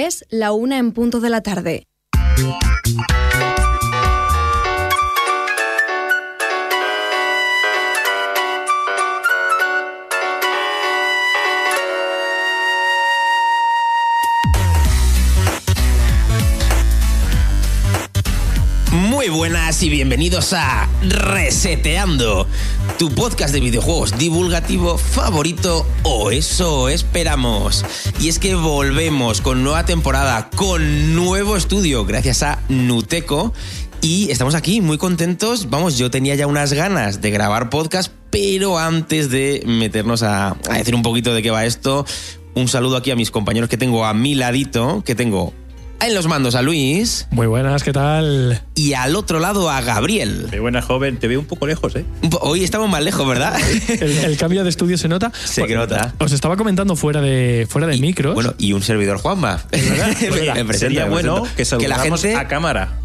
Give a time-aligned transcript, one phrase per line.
[0.00, 1.88] Es la una en punto de la tarde.
[19.38, 22.48] Buenas y bienvenidos a Reseteando,
[22.98, 27.84] tu podcast de videojuegos divulgativo favorito o eso esperamos.
[28.20, 33.52] Y es que volvemos con nueva temporada, con nuevo estudio gracias a Nuteco
[34.00, 35.70] y estamos aquí muy contentos.
[35.70, 40.96] Vamos, yo tenía ya unas ganas de grabar podcast, pero antes de meternos a, decir
[40.96, 42.04] un poquito de qué va esto,
[42.54, 45.54] un saludo aquí a mis compañeros que tengo a mi ladito, que tengo
[46.00, 47.26] en los mandos a Luis.
[47.30, 48.62] Muy buenas, ¿qué tal?
[48.74, 50.46] Y al otro lado a Gabriel.
[50.50, 52.04] Qué buena joven, te veo un poco lejos, ¿eh?
[52.40, 53.58] Hoy estamos más lejos, ¿verdad?
[53.88, 55.32] El, el cambio de estudio se nota.
[55.44, 56.14] Se nota.
[56.18, 58.34] Os estaba comentando fuera de, fuera de micros.
[58.34, 59.62] Bueno, y un servidor Juanma.
[59.72, 59.78] Me
[60.64, 61.56] presento, Sería me bueno presento.
[61.56, 62.36] que saludáramos gente.
[62.38, 62.98] a cámara.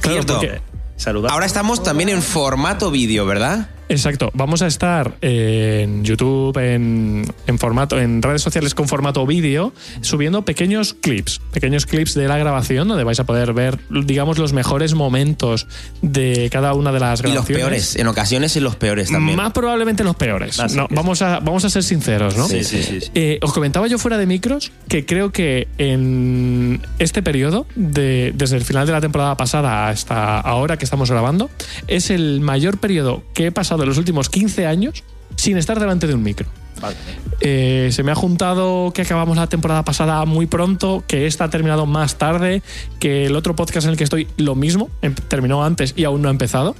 [0.00, 0.34] Claro, cierto.
[0.38, 0.60] porque-
[0.96, 1.32] Saludar.
[1.32, 3.70] Ahora estamos también en formato vídeo, ¿verdad?
[3.88, 4.30] Exacto.
[4.34, 10.42] Vamos a estar en YouTube, en, en formato, en redes sociales con formato vídeo, subiendo
[10.44, 14.94] pequeños clips, pequeños clips de la grabación, donde vais a poder ver, digamos, los mejores
[14.94, 15.66] momentos
[16.00, 17.62] de cada una de las Y los grabaciones.
[17.64, 19.36] peores, en ocasiones y los peores también.
[19.36, 20.58] Más probablemente los peores.
[20.74, 22.46] No, vamos, a, vamos a ser sinceros, ¿no?
[22.48, 23.00] Sí, sí, sí.
[23.00, 23.10] sí.
[23.14, 28.56] Eh, os comentaba yo fuera de micros que creo que en este periodo, de- desde
[28.56, 31.50] el final de la temporada pasada hasta ahora que estamos grabando,
[31.88, 35.04] es el mayor periodo que he pasado en los últimos 15 años
[35.36, 36.46] sin estar delante de un micro.
[37.40, 41.50] Eh, se me ha juntado que acabamos la temporada pasada muy pronto, que esta ha
[41.50, 42.62] terminado más tarde,
[42.98, 46.22] que el otro podcast en el que estoy lo mismo, em- terminó antes y aún
[46.22, 46.74] no ha empezado.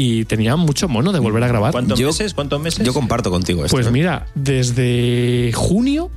[0.00, 1.72] Y tenía mucho mono de volver a grabar.
[1.72, 2.32] ¿Cuántos Yo- meses?
[2.32, 2.86] ¿Cuántos meses?
[2.86, 3.76] Yo comparto contigo esto.
[3.76, 3.90] Pues ¿eh?
[3.90, 6.10] mira, desde junio.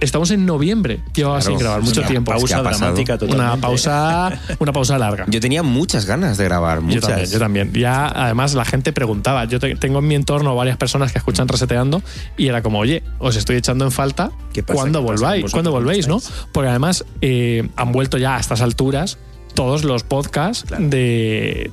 [0.00, 2.32] Estamos en noviembre, llevaba Claro, sin grabar mucho una tiempo.
[2.32, 2.60] pausa.
[2.62, 3.52] Dramática totalmente.
[3.52, 5.26] Una pausa, una pausa larga.
[5.28, 7.02] Yo tenía muchas ganas de grabar, Yo muchas.
[7.06, 7.72] también, yo también.
[7.72, 9.44] Ya, además, la gente preguntaba.
[9.44, 12.02] Yo te- tengo en mi entorno varias personas que escuchan reseteando
[12.36, 14.32] y era como, oye, os estoy echando en falta.
[14.52, 14.74] ¿Qué pasa?
[14.80, 15.50] ¿Cuándo ¿Qué pasa con volváis?
[15.52, 16.20] ¿Cuándo ¿Cómo volvéis, no?
[16.52, 19.18] Porque además eh, han vuelto ya a estas alturas
[19.54, 20.88] todos los podcasts Claro.
[20.88, 21.70] de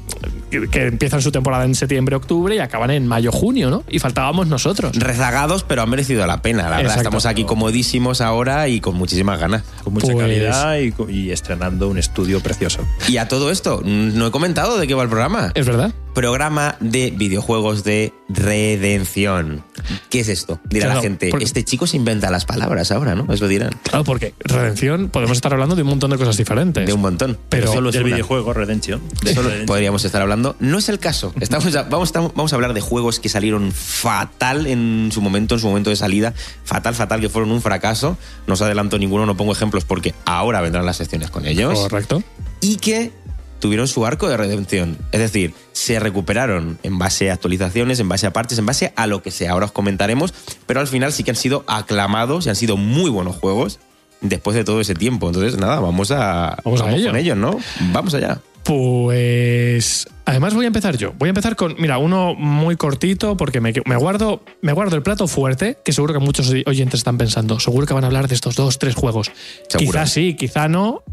[0.51, 3.83] que, que empiezan su temporada en septiembre, octubre y acaban en mayo, junio, ¿no?
[3.89, 4.95] Y faltábamos nosotros.
[4.95, 6.97] Rezagados, pero han merecido la pena, la verdad.
[6.97, 9.63] Estamos aquí comodísimos ahora y con muchísimas ganas.
[9.83, 10.77] Con mucha Pues- calidad
[11.09, 12.79] y estrenando un estudio precioso.
[13.07, 15.51] Y a todo esto, no he comentado de qué va el programa.
[15.55, 15.93] ¿Es verdad?
[16.21, 19.63] Programa de videojuegos de redención.
[20.09, 20.59] ¿Qué es esto?
[20.67, 21.29] Dirá Claro, la gente.
[21.29, 23.31] porque- Este chico se inventa las palabras ahora, ¿no?
[23.31, 23.69] Eso dirán.
[23.83, 26.87] Claro, porque redención podemos estar hablando de un montón de cosas diferentes.
[26.87, 27.37] De un montón.
[27.49, 28.15] Pero solo es del una.
[28.15, 28.99] videojuego Redemption.
[29.21, 29.65] De Solo Redemption.
[29.67, 30.55] podríamos estar hablando.
[30.59, 31.35] No es el caso.
[31.39, 35.61] Estamos a- vamos, vamos a hablar de juegos que salieron fatal en su momento, en
[35.61, 36.33] su momento de salida.
[36.63, 38.17] Fatal, fatal, que fueron un fracaso.
[38.47, 41.77] No os adelanto ninguno, no pongo ejemplos porque ahora vendrán las secciones con ellos.
[41.77, 42.23] Correcto.
[42.59, 43.11] Y que
[43.59, 44.97] tuvieron su arco de redención.
[45.11, 49.07] Es decir, se recuperaron en base a actualizaciones, en base a parches, en base a
[49.07, 49.51] lo que sea.
[49.51, 50.33] Ahora os comentaremos.
[50.65, 53.79] Pero al final sí que han sido aclamados y han sido muy buenos juegos
[54.21, 55.27] después de todo ese tiempo.
[55.27, 57.07] Entonces, nada, vamos a, Vamos a ello.
[57.07, 57.59] con ellos, ¿no?
[57.91, 58.39] Vamos allá.
[58.63, 61.13] Pues además voy a empezar yo.
[61.17, 65.03] Voy a empezar con, mira, uno muy cortito porque me, me guardo me guardo el
[65.03, 68.35] plato fuerte, que seguro que muchos oyentes están pensando, seguro que van a hablar de
[68.35, 69.31] estos dos, tres juegos.
[69.69, 69.91] Seguro.
[69.91, 71.03] Quizá sí, quizá no.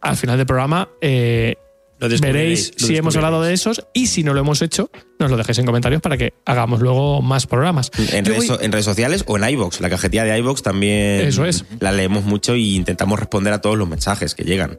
[0.00, 1.54] Al final del programa eh,
[2.08, 5.30] Lo veréis lo si hemos hablado de esos y si no lo hemos hecho, nos
[5.30, 7.90] lo dejéis en comentarios para que hagamos luego más programas.
[8.12, 9.80] En redes, voy- so- en redes sociales o en iBox.
[9.80, 11.64] La cajetilla de iBox también Eso es.
[11.80, 14.78] la leemos mucho y intentamos responder a todos los mensajes que llegan.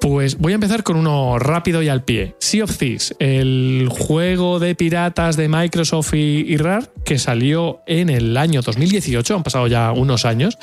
[0.00, 2.34] Pues voy a empezar con uno rápido y al pie.
[2.40, 8.10] Sea of Thieves, el juego de piratas de Microsoft y, y Rare que salió en
[8.10, 10.58] el año 2018, han pasado ya unos años,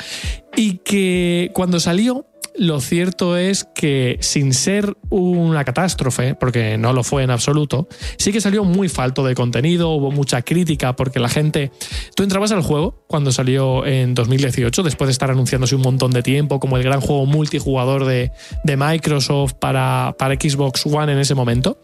[0.56, 2.26] y que cuando salió,
[2.56, 7.88] lo cierto es que sin ser una catástrofe, porque no lo fue en absoluto,
[8.18, 11.72] sí que salió muy falto de contenido, hubo mucha crítica porque la gente...
[12.16, 16.22] Tú entrabas al juego cuando salió en 2018, después de estar anunciándose un montón de
[16.22, 18.32] tiempo como el gran juego multijugador de,
[18.64, 21.80] de Microsoft para, para Xbox One en ese momento.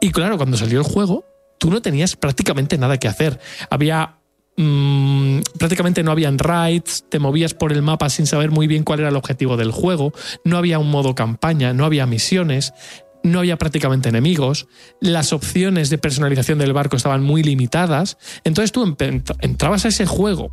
[0.00, 1.24] Y claro, cuando salió el juego,
[1.58, 3.38] tú no tenías prácticamente nada que hacer.
[3.70, 4.17] Había
[4.58, 9.00] mm, prácticamente no habían raids, te movías por el mapa sin saber muy bien cuál
[9.00, 10.12] era el objetivo del juego,
[10.44, 12.74] no había un modo campaña, no había misiones,
[13.22, 14.68] no había prácticamente enemigos,
[15.00, 18.96] las opciones de personalización del barco estaban muy limitadas, entonces tú
[19.40, 20.52] entrabas a ese juego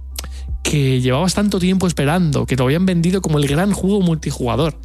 [0.63, 4.79] que llevabas tanto tiempo esperando, que te habían vendido como el gran juego multijugador,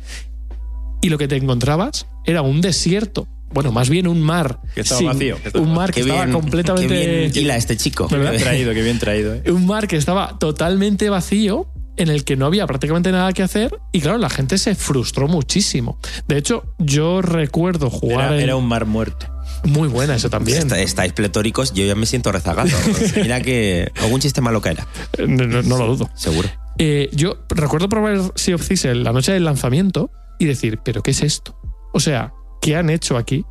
[1.01, 3.27] y lo que te encontrabas era un desierto.
[3.53, 4.61] Bueno, más bien un mar.
[4.75, 6.89] Que estaba sin- vacío, que estaba un mar que Qué estaba bien, completamente.
[6.89, 8.07] qué bien hila este chico.
[8.09, 9.35] Qué bien traído, qué bien traído.
[9.35, 9.43] ¿eh?
[9.51, 11.67] un mar que estaba totalmente vacío
[11.97, 15.29] en el que no había prácticamente nada que hacer y claro, la gente se frustró
[15.29, 15.99] muchísimo.
[16.29, 19.27] De hecho, yo recuerdo jugar Era, en- era un mar muerto.
[19.65, 20.59] muy buena eso también.
[20.59, 22.71] Está- estáis pletóricos, yo ya me siento rezagado.
[23.17, 24.87] Mira que algún chiste malo caerá,
[25.27, 26.09] No, no- no lo dudo.
[26.15, 26.49] seguro.
[26.79, 31.11] Eh, yo recuerdo probar Sea of Thieves la noche del lanzamiento y decir, ¿pero qué
[31.11, 31.61] es esto?
[31.93, 33.45] O sea, ¿qué han hecho aquí?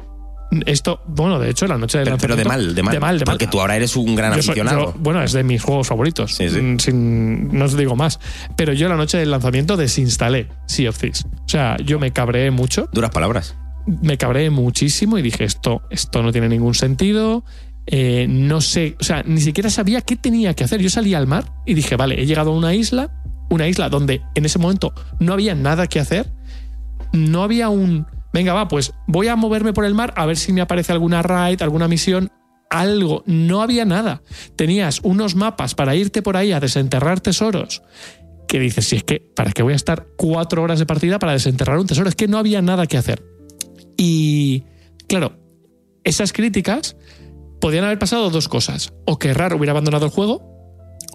[0.65, 2.93] Esto, bueno, de hecho, la noche del Pero, pero de mal, de mal.
[2.95, 3.33] De mal, de mal.
[3.35, 4.93] Porque tú ahora eres un gran Yo soy- aficionado.
[4.93, 6.33] yo- bueno, es de mis juegos favoritos.
[6.33, 6.59] Sí, sí.
[6.59, 8.19] Mm, sin- no os digo más.
[8.55, 11.23] Pero yo la noche del lanzamiento desinstalé Sea of Thieves.
[11.45, 12.89] O sea, yo me cabreé mucho.
[12.91, 13.55] Duras palabras.
[13.85, 17.43] Me cabreé muchísimo y dije, esto, esto no tiene ningún sentido.
[17.85, 20.81] Eh, no sé, o sea, ni siquiera sabía qué tenía que hacer.
[20.81, 23.11] Yo salí al mar y dije, vale, he llegado a una isla,
[23.51, 26.31] una isla donde en ese momento no había nada que hacer.
[27.13, 30.53] No había un, venga, va, pues voy a moverme por el mar a ver si
[30.53, 32.31] me aparece alguna raid, alguna misión,
[32.69, 33.23] algo.
[33.25, 34.21] No había nada.
[34.55, 37.81] Tenías unos mapas para irte por ahí a desenterrar tesoros.
[38.47, 41.33] Que dices, si es que, ¿para qué voy a estar cuatro horas de partida para
[41.33, 42.09] desenterrar un tesoro?
[42.09, 43.23] Es que no había nada que hacer.
[43.97, 44.63] Y
[45.07, 45.37] claro,
[46.03, 46.95] esas críticas
[47.61, 48.93] podían haber pasado dos cosas.
[49.05, 50.41] O que RAR hubiera abandonado el juego,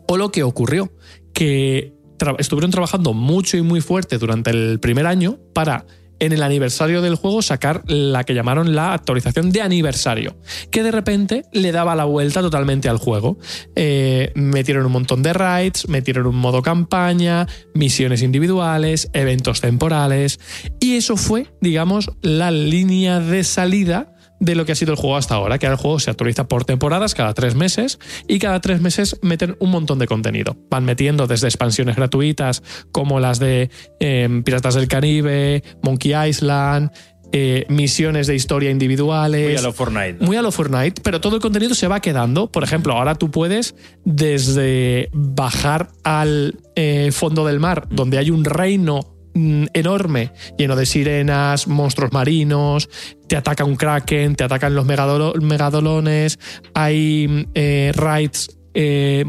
[0.06, 0.92] o lo que ocurrió,
[1.32, 1.94] que
[2.38, 5.86] estuvieron trabajando mucho y muy fuerte durante el primer año para
[6.18, 10.36] en el aniversario del juego sacar la que llamaron la actualización de aniversario,
[10.70, 13.38] que de repente le daba la vuelta totalmente al juego.
[13.76, 20.40] Eh, metieron un montón de raids, metieron un modo campaña, misiones individuales, eventos temporales,
[20.80, 24.13] y eso fue, digamos, la línea de salida
[24.44, 26.46] de lo que ha sido el juego hasta ahora, que ahora el juego se actualiza
[26.46, 27.98] por temporadas cada tres meses
[28.28, 30.56] y cada tres meses meten un montón de contenido.
[30.70, 32.62] Van metiendo desde expansiones gratuitas
[32.92, 33.70] como las de
[34.00, 36.90] eh, Piratas del Caribe, Monkey Island,
[37.36, 39.48] eh, misiones de historia individuales.
[39.48, 40.16] Muy a lo Fortnite.
[40.20, 40.26] ¿no?
[40.26, 42.48] Muy a lo Fortnite, pero todo el contenido se va quedando.
[42.52, 43.74] Por ejemplo, ahora tú puedes
[44.04, 50.86] desde bajar al eh, fondo del mar, donde hay un reino mm, enorme, lleno de
[50.86, 52.88] sirenas, monstruos marinos,
[53.26, 56.38] te ataca un kraken, te atacan los megadolo- megadolones,
[56.74, 59.24] hay eh, raids eh,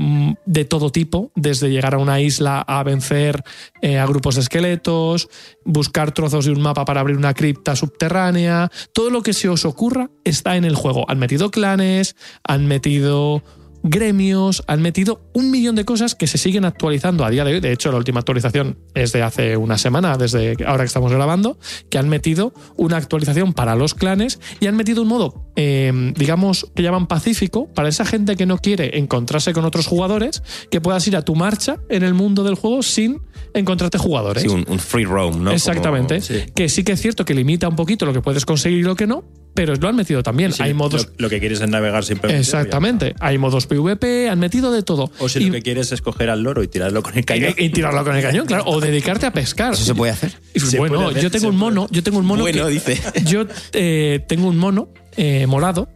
[0.46, 3.44] de todo tipo, desde llegar a una isla a vencer
[3.82, 5.30] eh, a grupos de esqueletos,
[5.64, 9.64] buscar trozos de un mapa para abrir una cripta subterránea, todo lo que se os
[9.66, 11.06] ocurra está en el juego.
[11.10, 13.44] Han metido clanes, han metido
[13.90, 17.60] gremios, han metido un millón de cosas que se siguen actualizando a día de hoy.
[17.60, 21.58] De hecho, la última actualización es de hace una semana, desde ahora que estamos grabando,
[21.90, 26.72] que han metido una actualización para los clanes y han metido un modo, eh, digamos,
[26.76, 30.42] que llaman pacífico, para esa gente que no quiere encontrarse con otros jugadores,
[30.72, 33.22] que puedas ir a tu marcha en el mundo del juego sin
[33.54, 34.44] encontrarte jugadores.
[34.44, 35.52] Sí, un, un free roam, ¿no?
[35.52, 36.20] Exactamente.
[36.22, 38.84] Como- Que sí que es cierto que limita un poquito lo que puedes conseguir y
[38.84, 39.24] lo que no,
[39.56, 40.52] pero lo han metido también.
[40.60, 41.07] Hay modos.
[41.18, 42.40] Lo, lo que quieres es navegar simplemente.
[42.42, 43.16] Exactamente.
[43.19, 45.12] Hay modos PvP, han metido de todo.
[45.19, 47.54] O si y, lo que quieres es coger al loro y tirarlo con el cañón.
[47.57, 48.66] y- y tirarlo con el cañón, claro.
[48.68, 49.74] O dedicarte a pescar.
[49.74, 50.34] ¿Eso se puede hacer?
[50.54, 51.72] Se bueno, puede hacer, yo tengo un puede.
[51.72, 52.42] mono, yo tengo un mono.
[52.44, 53.02] Bueno, que- dice.
[53.25, 55.90] Yo eh, tengo un mono eh, morado.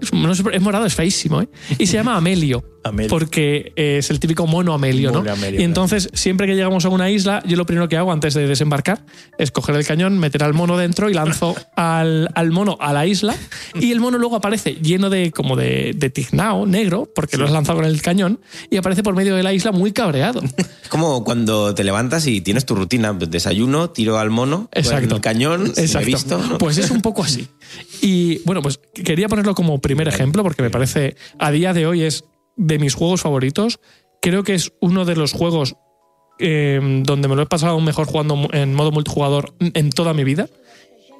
[0.00, 0.10] Es,
[0.52, 1.48] es morado, es feísimo, ¿eh?
[1.78, 2.64] Y se llama Amelio.
[2.84, 3.10] Amelio.
[3.10, 5.18] Porque es el típico mono Amelio, ¿no?
[5.30, 8.34] Amelio, y entonces, siempre que llegamos a una isla, yo lo primero que hago antes
[8.34, 9.04] de desembarcar
[9.38, 13.06] es coger el cañón, meter al mono dentro y lanzo al, al mono a la
[13.06, 13.36] isla.
[13.74, 17.52] Y el mono luego aparece lleno de como de, de tiznao negro, porque lo has
[17.52, 20.42] lanzado con el cañón, y aparece por medio de la isla muy cabreado.
[20.42, 23.12] Es como cuando te levantas y tienes tu rutina.
[23.12, 25.16] Desayuno, tiro al mono, Exacto.
[25.16, 26.06] el cañón, si me he Exacto.
[26.06, 26.38] visto.
[26.38, 26.58] ¿no?
[26.58, 27.48] Pues es un poco así.
[28.00, 32.02] Y bueno, pues quería ponerlo como primer ejemplo porque me parece, a día de hoy
[32.02, 32.24] es
[32.56, 33.80] de mis juegos favoritos.
[34.20, 35.76] Creo que es uno de los juegos
[36.38, 40.48] eh, donde me lo he pasado mejor jugando en modo multijugador en toda mi vida.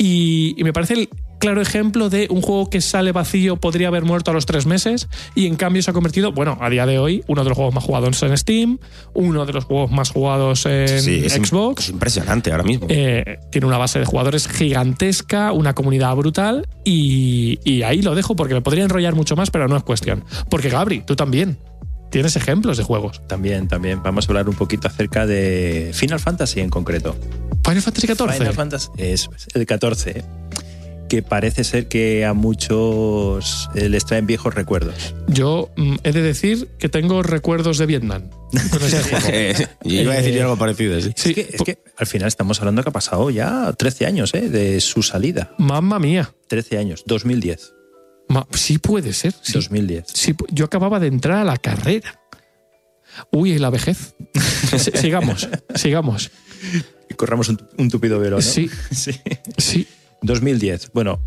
[0.04, 4.04] Y, y me parece el claro ejemplo de un juego que sale vacío, podría haber
[4.04, 6.98] muerto a los tres meses y en cambio se ha convertido, bueno, a día de
[6.98, 8.78] hoy, uno de los juegos más jugados en Steam,
[9.14, 11.84] uno de los juegos más jugados en Sí, es, im- Xbox.
[11.84, 12.86] es impresionante ahora mismo.
[12.90, 18.34] Eh, tiene una base de jugadores gigantesca, una comunidad brutal y, y ahí lo dejo
[18.34, 20.24] porque me podría enrollar mucho más, pero no es cuestión.
[20.50, 21.58] Porque Gabri, tú también
[22.12, 23.20] tienes ejemplos de juegos.
[23.26, 24.00] También, también.
[24.02, 27.16] Vamos a hablar un poquito acerca de Final Fantasy en concreto.
[27.66, 28.32] Final Fantasy XIV.
[28.34, 30.22] Final Fantasy es el 14,
[31.08, 35.14] que parece ser que a muchos eh, les traen viejos recuerdos.
[35.28, 38.28] Yo mm, he de decir que tengo recuerdos de Vietnam.
[38.70, 39.70] con ese juego.
[39.84, 41.12] yo iba a decir Eh, algo parecido, sí.
[41.16, 44.34] Sí, es, que, es que al final estamos hablando que ha pasado ya 13 años
[44.34, 44.48] ¿eh?
[44.48, 45.54] de su salida.
[45.58, 46.34] Mamma mía.
[46.48, 47.72] 13 años, 2010.
[48.52, 49.34] Sí puede ser.
[49.42, 49.52] Sí.
[49.54, 50.04] 2010.
[50.12, 52.20] Sí, yo acababa de entrar a la carrera.
[53.30, 54.14] Uy, la vejez.
[54.78, 56.30] Si- sigamos, sigamos.
[57.10, 58.42] Y corramos un, un tupido velo, ¿no?
[58.42, 59.12] Sí, sí.
[59.58, 59.86] sí.
[60.22, 60.92] 2010.
[60.94, 61.20] Bueno,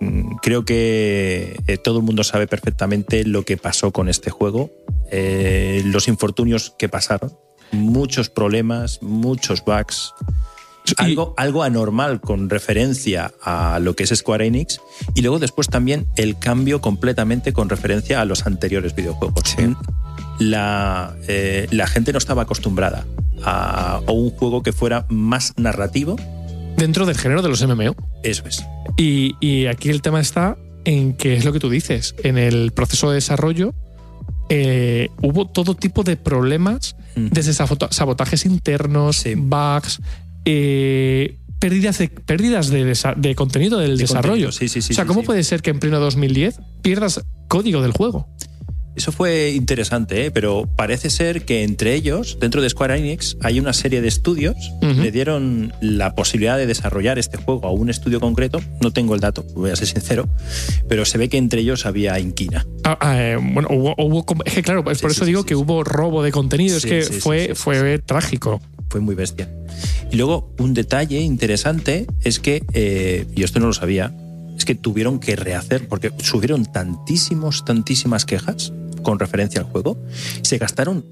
[0.00, 4.70] mm, creo que eh, todo el mundo sabe perfectamente lo que pasó con este juego,
[5.10, 7.36] eh, los infortunios que pasaron.
[7.72, 10.12] muchos problemas, muchos bugs.
[10.96, 14.80] Algo, algo anormal con referencia a lo que es Square Enix
[15.14, 19.56] y luego después también el cambio completamente con referencia a los anteriores videojuegos.
[20.38, 23.04] La, eh, la gente no estaba acostumbrada
[23.44, 26.16] a, a un juego que fuera más narrativo.
[26.76, 27.96] Dentro del género de los MMO.
[28.22, 28.64] Eso es.
[28.96, 32.70] Y, y aquí el tema está en que es lo que tú dices, en el
[32.72, 33.74] proceso de desarrollo
[34.48, 37.28] eh, hubo todo tipo de problemas, Mm.
[37.32, 39.34] desde sabotajes internos, Sí.
[39.34, 40.00] bugs,
[40.50, 44.46] eh, pérdidas, de, pérdidas de, desa- de contenido del De desarrollo.
[44.46, 47.82] contenido, sí, sí, sí, o sea, ¿cómo puede ser que en pleno 2010 pierdas código
[47.82, 48.26] del juego?
[48.96, 50.30] Eso fue interesante, ¿eh?
[50.32, 54.56] pero parece ser que entre ellos, dentro de Square Enix, hay una serie de estudios.
[54.82, 55.02] Ujú.
[55.02, 58.60] Le dieron la posibilidad de desarrollar este juego a un estudio concreto.
[58.80, 60.28] No tengo el dato, voy a ser sincero,
[60.88, 62.66] pero se ve que entre ellos había inquina.
[62.82, 65.26] Ah, ah, eh, bueno, hubo, hubo com- es que claro, es Sí, por eso sí,
[65.30, 67.02] digo sí, que hubo robo de contenido, es que
[67.54, 68.60] fue trágico.
[68.88, 69.48] Fue muy bestia.
[70.10, 74.14] Y luego, un detalle interesante es que, eh, y esto no lo sabía,
[74.56, 79.98] es que tuvieron que rehacer, porque subieron tantísimos, tantísimas quejas con referencia al juego.
[80.42, 81.04] Se gastaron,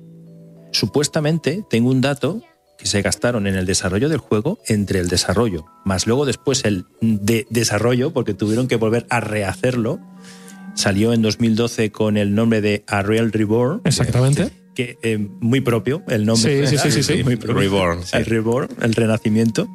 [0.72, 2.42] supuestamente, tengo un dato,
[2.76, 6.84] que se gastaron en el desarrollo del juego entre el desarrollo, más luego después el
[7.00, 9.98] de desarrollo, porque tuvieron que volver a rehacerlo.
[10.74, 14.50] Salió en 2012 con el nombre de Unreal Reborn Exactamente.
[14.76, 16.68] Que eh, muy propio el nombre.
[16.68, 17.22] Sí, sí, sí, sí, sí.
[17.24, 17.60] Muy propio.
[17.60, 18.16] Reborn, sí.
[18.16, 19.68] El Reborn, el renacimiento.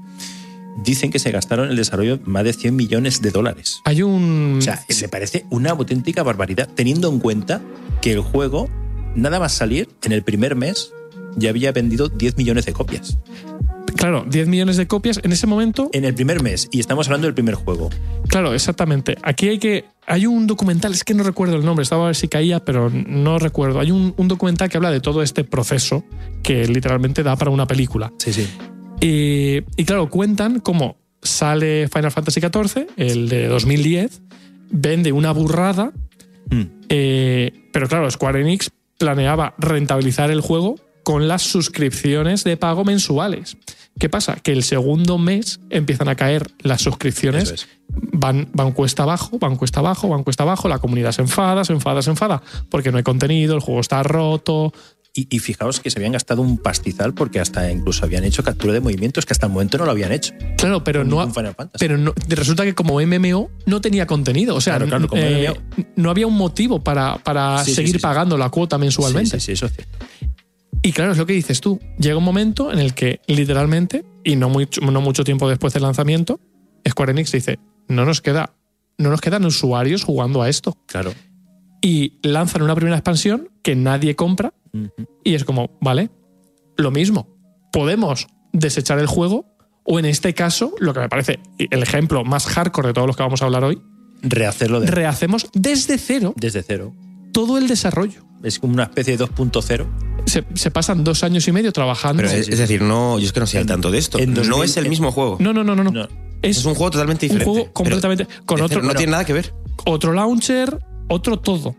[0.85, 3.81] Dicen que se gastaron en el desarrollo más de 100 millones de dólares.
[3.83, 4.55] Hay un.
[4.59, 7.61] O sea, me parece una auténtica barbaridad, teniendo en cuenta
[8.01, 8.69] que el juego,
[9.15, 10.93] nada más salir, en el primer mes
[11.35, 13.17] ya había vendido 10 millones de copias.
[13.95, 15.89] claro, 10 millones de copias en ese momento.
[15.91, 17.89] En el primer mes, y estamos hablando del primer juego.
[18.27, 19.17] Claro, exactamente.
[19.23, 19.85] Aquí hay que.
[20.07, 22.89] Hay un documental, es que no recuerdo el nombre, estaba a ver si caía, pero
[22.89, 23.79] no recuerdo.
[23.79, 26.03] Hay un, un documental que habla de todo este proceso
[26.43, 28.11] que literalmente da para una película.
[28.17, 28.47] Sí, sí.
[28.99, 34.21] Y, y claro, cuentan cómo sale Final Fantasy XIV, el de 2010,
[34.71, 35.91] vende una burrada,
[36.49, 36.63] Mm.
[36.89, 43.55] eh, pero claro, Square Enix planeaba rentabilizar el juego con las suscripciones de pago mensuales.
[43.99, 44.35] ¿Qué pasa?
[44.35, 47.67] Que el segundo mes empiezan a caer las suscripciones, es.
[47.89, 51.73] van, van cuesta abajo, van cuesta abajo, van cuesta abajo, la comunidad se enfada, se
[51.73, 54.73] enfada, se enfada, porque no hay contenido, el juego está roto,
[55.13, 58.71] Y, y fijaos que se habían gastado un pastizal porque hasta incluso habían hecho captura
[58.71, 60.33] de movimientos que hasta el momento no lo habían hecho.
[60.57, 61.17] Claro, pero no,
[61.77, 64.55] pero no, resulta que como MMO no tenía contenido.
[64.55, 65.53] O sea, Claro, claro, como eh,
[65.97, 68.01] no había un motivo para, para Sí, seguir sí, sí.
[68.01, 69.31] pagando la cuota mensualmente.
[69.31, 69.97] Sí, sí, sí, eso es cierto.
[70.81, 71.79] Y claro, es lo que dices tú.
[71.99, 75.83] Llega un momento en el que literalmente, y no mucho, no mucho tiempo después del
[75.83, 76.39] lanzamiento,
[76.87, 78.55] Square Enix dice, no nos queda,
[78.97, 80.77] no nos quedan usuarios jugando a esto.
[80.87, 81.13] Claro.
[81.81, 84.53] Y lanzan una primera expansión que nadie compra
[85.23, 86.09] y es como, vale,
[86.77, 87.27] lo mismo.
[87.71, 89.45] Podemos desechar el juego
[89.83, 93.17] o en este caso, lo que me parece el ejemplo más hardcore de todos los
[93.17, 93.81] que vamos a hablar hoy,
[94.23, 96.93] Rehacerlo de, rehacemos desde cero desde cero.
[97.31, 98.23] todo el desarrollo.
[98.43, 100.10] Es como una especie de 2.0.
[100.25, 102.23] Se, se pasan dos años y medio trabajando.
[102.23, 104.19] Pero es, es decir, no, yo es que no sé al tanto de esto.
[104.19, 105.37] en no 2000 es el mismo juego.
[105.39, 106.07] no, no, no, no, no.
[106.41, 107.45] Es, Es un juego totalmente un diferente.
[107.45, 109.53] juego pero completamente con de otro, no tiene nada que ver.
[109.85, 111.75] otro launcher, otro todo.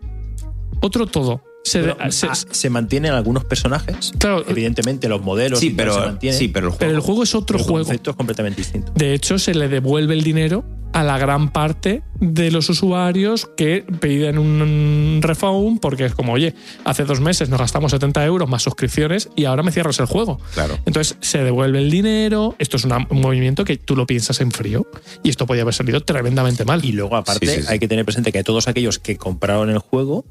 [0.80, 1.42] Otro todo.
[1.64, 4.12] Se, Pero, se- ah, se mantienen algunos personajes.
[4.18, 6.38] claro, Evidentemente, los modelos Sí, pero, se mantienen.
[6.38, 6.78] sí, pero el juego.
[6.80, 7.86] pero el juego es otro pero el juego.
[7.86, 8.92] concepto es completamente distinto.
[8.96, 13.84] De hecho, se le devuelve el dinero a la gran parte de los usuarios que
[14.00, 18.62] piden un refund porque es como, oye, hace dos meses nos gastamos 70 euros más
[18.62, 20.38] suscripciones y ahora me cierras el juego.
[20.54, 20.78] Claro.
[20.86, 22.54] Entonces se devuelve el dinero.
[22.58, 24.86] Esto es una- un movimiento que tú lo piensas en frío
[25.22, 26.84] y esto podía haber salido tremendamente mal.
[26.84, 27.66] Y luego, aparte, Sí, sí, sí.
[27.70, 30.24] hay que tener presente que todos aquellos que compraron el juego,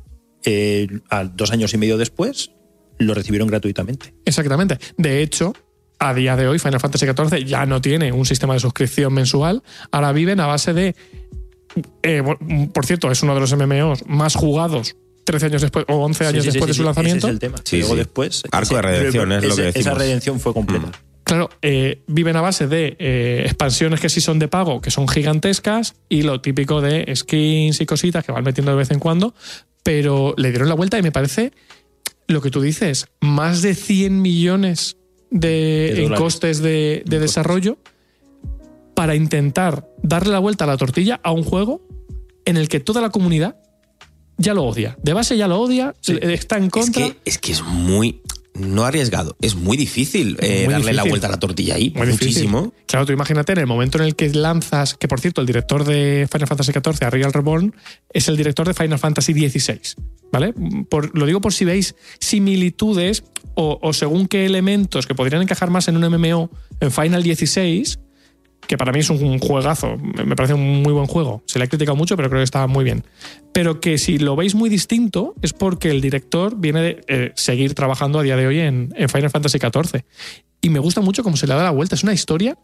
[0.45, 2.51] eh, a dos años y medio después,
[2.99, 4.13] lo recibieron gratuitamente.
[4.25, 4.77] Exactamente.
[4.97, 5.53] De hecho,
[6.01, 9.61] a día de hoy Final Fantasy XIV ya no tiene un sistema de suscripción mensual.
[9.91, 10.95] Ahora viven a base de...
[12.03, 12.23] eh,
[12.73, 16.43] por cierto, es uno de los MMOs más jugados 13 años después o 11 años
[16.43, 17.27] Sí, sí, sí, después de su lanzamiento.
[17.27, 17.57] Ese es el tema.
[17.63, 17.99] Sí, luego sí.
[17.99, 18.43] después.
[18.51, 19.97] Arco de redención, es lo que ese- Esa decimos.
[19.99, 20.87] redención fue completa.
[20.87, 20.91] Mm.
[21.23, 25.07] Claro, eh, viven a base de eh, expansiones que sí son de pago, que son
[25.07, 29.33] gigantescas, y lo típico de skins y cositas que van metiendo de vez en cuando,
[29.83, 31.53] pero le dieron la vuelta y me parece
[32.27, 34.97] lo que tú dices, más de 100 millones
[35.31, 37.77] de, en costes de, desarrollo
[38.93, 41.81] para intentar darle la vuelta a la tortilla a un juego
[42.45, 43.55] en el que toda la comunidad
[44.37, 44.97] ya lo odia.
[45.01, 46.17] De base ya lo odia, Sí.
[46.21, 47.03] está en Es contra.
[47.07, 48.20] que, es que es muy.
[48.53, 49.35] No arriesgado.
[49.41, 51.09] Es muy difícil eh, Muy darle la difícil.
[51.11, 51.91] vuelta a la tortilla ahí.
[51.95, 52.27] Muy difícil.
[52.49, 52.73] muchísimo.
[52.85, 55.85] Claro, tú imagínate en el momento en el que lanzas, que por cierto, el director
[55.85, 57.73] de Final Fantasy XIV, Ariel Reborn,
[58.13, 59.79] es el director de Final Fantasy XVI.
[60.33, 60.53] ¿vale?
[60.89, 63.23] Por- lo digo por si veis similitudes
[63.55, 67.99] o, o según qué elementos que podrían encajar más en un MMO en Final 16,
[68.67, 71.43] que para mí es un juegazo, me parece un muy buen juego.
[71.45, 73.03] Se le ha criticado mucho, pero creo que está muy bien.
[73.53, 77.73] Pero que si lo veis muy distinto es porque el director viene de eh, seguir
[77.73, 80.03] trabajando a día de hoy en, en Final Fantasy XIV.
[80.61, 81.95] Y me gusta mucho cómo se le da la vuelta.
[81.95, 82.57] Es una historia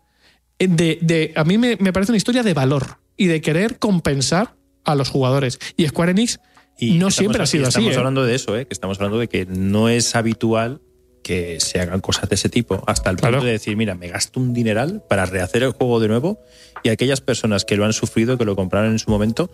[0.59, 0.99] eh, de.
[1.01, 4.95] de- a mí me, me parece una historia de valor y de querer compensar a
[4.95, 5.59] los jugadores.
[5.75, 6.39] Y Square Enix
[6.79, 7.79] Y no estamos- siempre ha sido así.
[7.79, 7.97] Estamos ¿eh?
[7.97, 8.65] hablando de eso, ¿eh?
[8.67, 10.79] que estamos hablando de que no es habitual
[11.23, 13.43] que se hagan cosas de ese tipo, hasta el punto Claro.
[13.43, 16.39] de decir, mira, me gasto un dineral para rehacer el juego de nuevo
[16.83, 19.49] y aquellas personas que lo han sufrido, que lo compraron en su momento,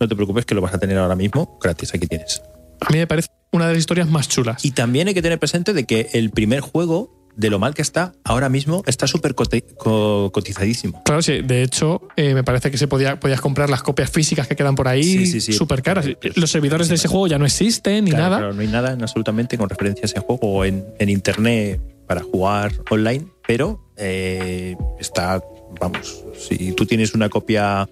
[0.00, 2.42] no te preocupes que lo vas a tener ahora mismo gratis, aquí tienes.
[2.80, 4.64] A mí me parece una de las historias más chulas.
[4.64, 7.82] Y también hay que tener presente de que el primer juego, de lo mal que
[7.82, 11.02] está, ahora mismo está súper cotizadísimo.
[11.04, 11.40] Claro, sí.
[11.42, 14.74] De hecho, eh, me parece que se podía, podías comprar las copias físicas que quedan
[14.74, 15.52] por ahí Sí, sí, sí.
[15.52, 16.06] súper caras.
[16.20, 18.36] Pues, Los servidores de ese juego ya no existen ni Claro, nada.
[18.38, 21.80] claro, no hay nada en absolutamente con referencia a ese juego o en, en internet
[22.06, 25.42] para jugar online, pero eh, está,
[25.80, 27.88] vamos, si tú tienes una copia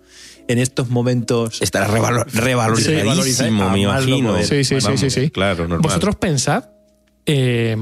[0.48, 1.62] en estos momentos...
[1.62, 4.42] Estará revalo- revalorizadísimo, Sí, me imagino.
[4.42, 5.30] Sí, sí, sí, sí, sí.
[5.30, 5.80] Claro, normal.
[5.82, 6.64] Vosotros pensad.
[7.26, 7.76] eh,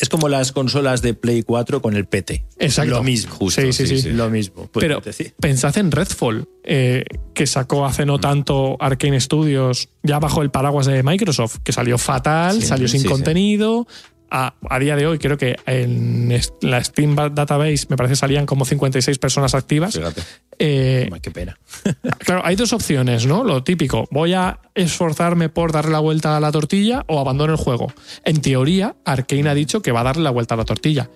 [0.00, 2.44] Es como las consolas de Play 4 con el PT.
[2.58, 2.94] Exacto.
[2.94, 3.34] Lo mismo.
[3.34, 4.08] Justo, sí, sí, sí.
[4.10, 4.66] Lo mismo.
[4.72, 5.02] Pues, Pero
[5.38, 7.04] pensad en Redfall, eh,
[7.34, 8.08] que sacó hace Mm.
[8.08, 12.88] no tanto Arkane Studios, ya bajo el paraguas de Microsoft, que salió fatal, Sí, salió
[12.88, 13.86] sin contenido.
[14.30, 16.32] A, a día de hoy creo que en
[16.62, 19.94] la Steam Database me parece salían como 56 personas activas.
[19.94, 20.22] Fíjate.
[20.58, 21.58] Eh, Ay, qué pena.
[22.18, 23.42] Claro, hay dos opciones, ¿no?
[23.42, 27.58] Lo típico, voy a esforzarme por darle la vuelta a la tortilla o abandono el
[27.58, 27.92] juego.
[28.24, 31.10] En teoría, Arkane ha dicho que va a darle la vuelta a la tortilla.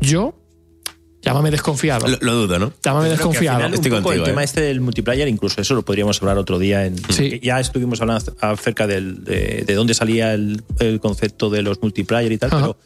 [0.00, 0.34] Yo,
[1.22, 2.06] llámame desconfiado.
[2.08, 2.72] Lo, lo dudo, ¿no?
[2.82, 3.58] Llámame desconfiado.
[3.58, 4.44] final, un Estoy poco contigo, el tema ¿eh?
[4.44, 6.86] este del multiplayer, incluso eso lo podríamos hablar otro día.
[6.86, 7.40] En, Sí.
[7.42, 12.30] Ya estuvimos hablando acerca del- de, de dónde salía el, el concepto de los multiplayer
[12.32, 12.60] y tal, Ajá.
[12.60, 12.78] pero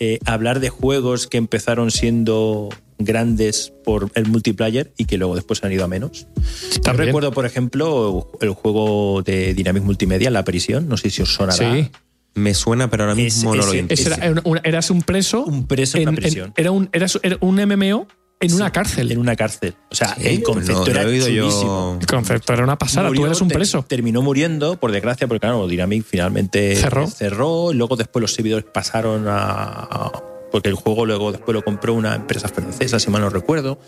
[0.00, 5.62] eh, hablar de juegos que empezaron siendo grandes por el multiplayer y que luego después
[5.64, 6.26] han ido a menos.
[6.72, 7.06] Yo También.
[7.06, 11.56] recuerdo, por ejemplo, el juego de Dynamic Multimedia, La Prisión, no sé si os sonará.
[11.56, 11.90] Sí.
[12.34, 13.88] Me suena, pero ahora mismo Ese- no lo.
[13.92, 15.44] Ese era, una- eras un preso.
[15.44, 16.52] Un preso en una prisión.
[16.56, 18.06] era, un, eras- era un MMO
[18.40, 19.12] en una cárcel.
[19.12, 19.74] En una cárcel.
[19.90, 21.98] O sea, Sí, el concepto no, era yo-.
[22.00, 23.08] El concepto era una pasada.
[23.08, 23.84] Murió, Tú eres un ter- preso.
[23.86, 27.06] terminó muriendo, por desgracia, porque claro, Dynamic finalmente Cerró.
[27.06, 27.72] cerró.
[27.72, 30.10] y Luego después los servidores pasaron a.
[30.50, 33.78] Porque el juego luego después lo compró una empresa francesa, si mal no recuerdo.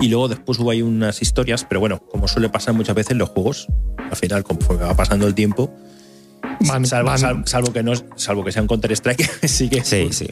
[0.00, 3.18] Y luego después hubo ahí unas historias, pero bueno, como suele pasar muchas veces en
[3.18, 3.66] los juegos,
[3.98, 5.70] al final, conforme va pasando el tiempo,
[6.84, 10.28] Salvo, van- sal- salvo que no, salvo que sea un Counter-Strike, sí que Sí, sí.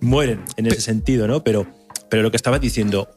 [0.00, 1.42] mueren en ese sentido, ¿no?
[1.44, 1.66] Pero,
[2.10, 3.08] pero lo que estabas diciendo,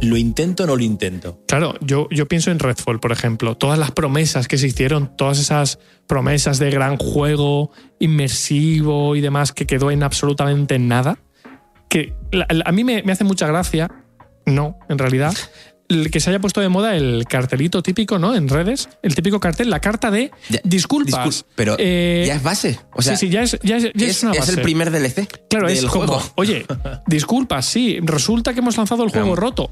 [0.00, 1.40] ¿lo intento o no lo intento?
[1.46, 3.56] Claro, yo, yo pienso en Redfall, por ejemplo.
[3.56, 9.52] Todas las promesas que se hicieron, todas esas promesas de gran juego, inmersivo y demás,
[9.52, 11.18] que quedó en absolutamente nada.
[11.88, 13.90] Que la- la- a mí me, me hace mucha gracia,
[14.46, 15.34] no, en realidad,
[16.10, 18.34] que se haya puesto de moda el cartelito típico, ¿no?
[18.34, 21.26] En redes, el típico cartel, la carta de Ya, disculpas.
[21.26, 22.78] discul- pero eh, ya es base.
[22.94, 24.52] O sea, sí, sí, ya es, ya es- ya es es, una es base.
[24.52, 25.26] el primer DLC.
[25.48, 26.06] Claro, del es juego.
[26.14, 26.64] como, oye,
[27.06, 29.40] disculpas, sí, resulta que hemos lanzado el juego Claro.
[29.40, 29.70] roto.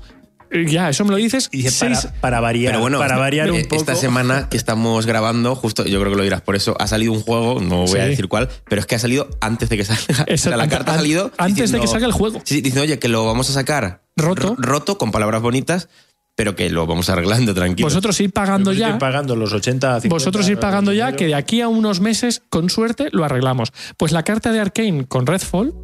[0.50, 1.50] Eh, Ya, eso me lo dices.
[1.52, 3.76] Y para, seis- para variar, Pero bueno, para esta- variar un eh, poco.
[3.76, 7.12] esta semana que estamos grabando, justo yo creo que lo dirás por eso, ha salido
[7.12, 9.85] un juego, no voy a decir cuál, pero es que ha salido antes de que
[9.85, 10.24] salga.
[10.33, 11.33] O sea, la carta ha salido.
[11.37, 12.40] antes de que salga el juego.
[12.44, 14.57] Sí, diciendo, oye, que lo vamos a sacar Roto.
[14.59, 15.90] roto, con palabras bonitas,
[16.38, 17.87] pero que lo vamos arreglando tranquilo.
[17.88, 18.96] Vosotros ir pagando ya.
[18.96, 22.70] pagando los 80, 50, Vosotros ir pagando ya, que de aquí a unos meses, con
[22.70, 23.72] suerte, lo arreglamos.
[23.96, 25.74] Pues la carta de Arkane con Redfall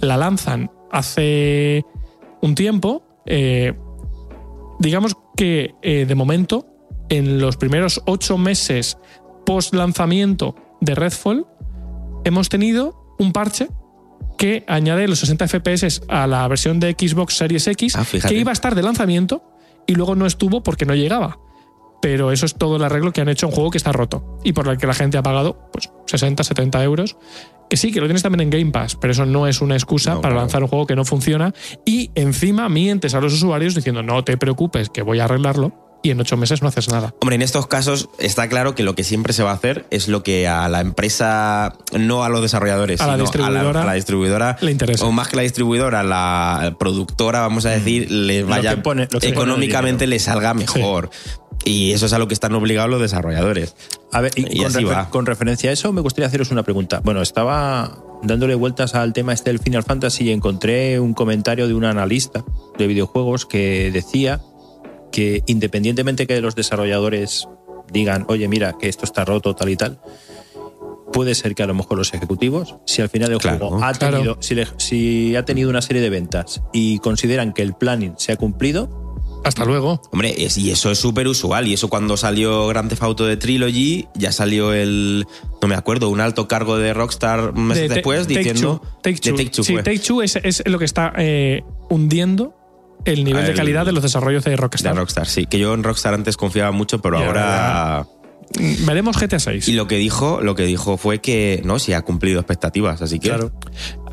[0.00, 1.84] la lanzan hace
[2.40, 3.22] un tiempo.
[3.26, 3.74] eh,
[4.80, 6.66] digamos que eh, de momento,
[7.08, 8.98] en los primeros ocho meses
[9.46, 11.46] post lanzamiento de Redfall,
[12.24, 13.68] hemos tenido un parche
[14.36, 18.50] que añade los 60 FPS a la versión de Xbox Series X, Ah, que iba
[18.50, 19.51] a estar de lanzamiento
[19.86, 21.38] y luego no estuvo porque no llegaba.
[22.00, 24.38] Pero eso es todo el arreglo que han hecho a un juego que está roto
[24.42, 27.16] y por el que la gente ha pagado pues 60, 70 euros.
[27.70, 30.14] Que sí, que lo tienes también en Game Pass, pero eso no es una excusa
[30.14, 30.40] No, para claro.
[30.42, 31.54] lanzar un juego que no funciona
[31.86, 36.10] y encima mientes a los usuarios diciendo no te preocupes que voy a arreglarlo y
[36.10, 37.14] en ocho meses no haces nada.
[37.20, 40.08] Hombre, en estos casos está claro que lo que siempre se va a hacer es
[40.08, 43.92] lo que a la empresa, no a los desarrolladores, A la sino distribuidora a la,
[43.94, 45.04] distribuidora, le interesa.
[45.06, 49.20] o más que la distribuidora, la productora, vamos a decir, le vaya que pone- lo
[49.20, 51.10] que económicamente le salga mejor.
[51.64, 53.76] Y eso es a lo que están obligados los desarrolladores.
[54.10, 55.10] A ver, y, Y con, así refer- va.
[55.10, 57.00] con referencia a eso, me gustaría haceros una pregunta.
[57.04, 61.74] Bueno, estaba dándole vueltas al tema este del Final Fantasy y encontré un comentario de
[61.74, 62.44] un analista
[62.78, 64.40] de videojuegos que decía
[65.12, 67.46] que independientemente que los desarrolladores
[67.92, 70.00] digan, oye, mira, que esto está roto, tal y tal,
[71.12, 73.92] puede ser que a lo mejor los ejecutivos, si al final el Claro, juego ha
[73.92, 74.16] claro.
[74.18, 78.14] tenido, si, le- si ha tenido una serie de ventas y consideran que el planning
[78.16, 79.00] se ha cumplido,
[79.44, 80.00] Hasta luego.
[80.12, 81.66] Hombre, es- y eso es súper usual.
[81.66, 85.26] Y eso cuando salió Grand Theft Auto de Trilogy, ya salió el.
[85.60, 88.80] No me acuerdo, un alto cargo de Rockstar meses De después Take diciendo.
[88.80, 89.36] Two, Take de Two.
[89.36, 89.74] Take Two sí.
[89.82, 92.54] Take Two es, es lo que está eh, hundiendo
[93.04, 94.96] el nivel de calidad de los desarrollos de De Rockstar.
[94.96, 95.46] Rockstar, sí.
[95.46, 98.06] Que yo en Rockstar antes confiaba mucho, pero ahora.
[98.86, 99.68] Veremos GTA 6.
[99.68, 103.18] Y lo que dijo, lo que dijo fue que no, si ha cumplido expectativas, así
[103.18, 103.32] que.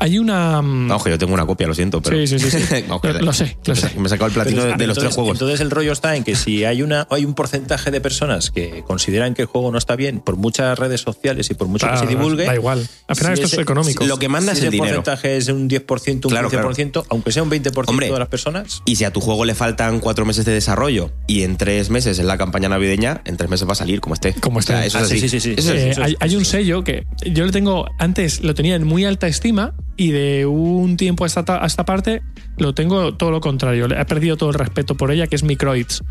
[0.02, 0.62] Hay una.
[0.62, 2.16] mm, que yo tengo una copia, lo siento, pero.
[2.26, 3.90] Sí, sí, sí, que- Lo- lo sé, lo me sé.
[3.98, 5.32] Me he sacado el platino de, de los tres juegos.
[5.34, 8.82] entonces el rollo está en que si hay una hay un porcentaje de personas que
[8.86, 12.00] consideran que el juego no está bien por muchas redes sociales y por mucho Claro,
[12.00, 12.86] que se divulgue, da igual.
[13.08, 14.04] Al final si esto es económico.
[14.06, 15.02] Lo que manda si es el dinero.
[15.02, 18.10] porcentaje es un 10%, un Claro, 15%, aunque sea un 20% Hombre.
[18.10, 21.42] de las personas, Y si a tu juego le faltan cuatro meses de desarrollo y
[21.42, 24.29] en tres meses es la campaña navideña, en tres meses va a salir como esté.
[24.40, 24.72] Como esté.
[24.74, 25.28] O sea, eso Ah, es sí, así.
[25.28, 25.54] sí, sí, sí.
[25.58, 28.84] Eso es Eh, hay, hay un sello que yo le tengo, antes lo tenía en
[28.86, 32.22] muy alta estima y de un tiempo a esta, parte
[32.56, 33.88] lo tengo todo lo contrario.
[33.88, 36.02] Le He perdido todo el respeto por ella, que es Microids.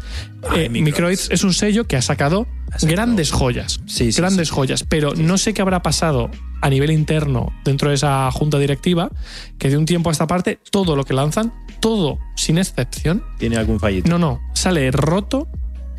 [0.50, 0.84] Ay, Eh, Microids.
[0.86, 3.82] Microids es un sello que ha sacado, Ha sacado- grandes joyas.
[3.88, 4.54] Sí, sí, grandes sí.
[4.54, 4.84] joyas.
[4.88, 6.30] Pero no sé qué habrá pasado
[6.62, 9.10] a nivel interno dentro de esa junta directiva,
[9.58, 13.56] que de un tiempo a esta parte, todo lo que lanzan, todo sin excepción, tiene
[13.58, 14.10] algún fallito.
[14.10, 15.48] no, no, sale roto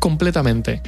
[0.01, 0.81] completamente.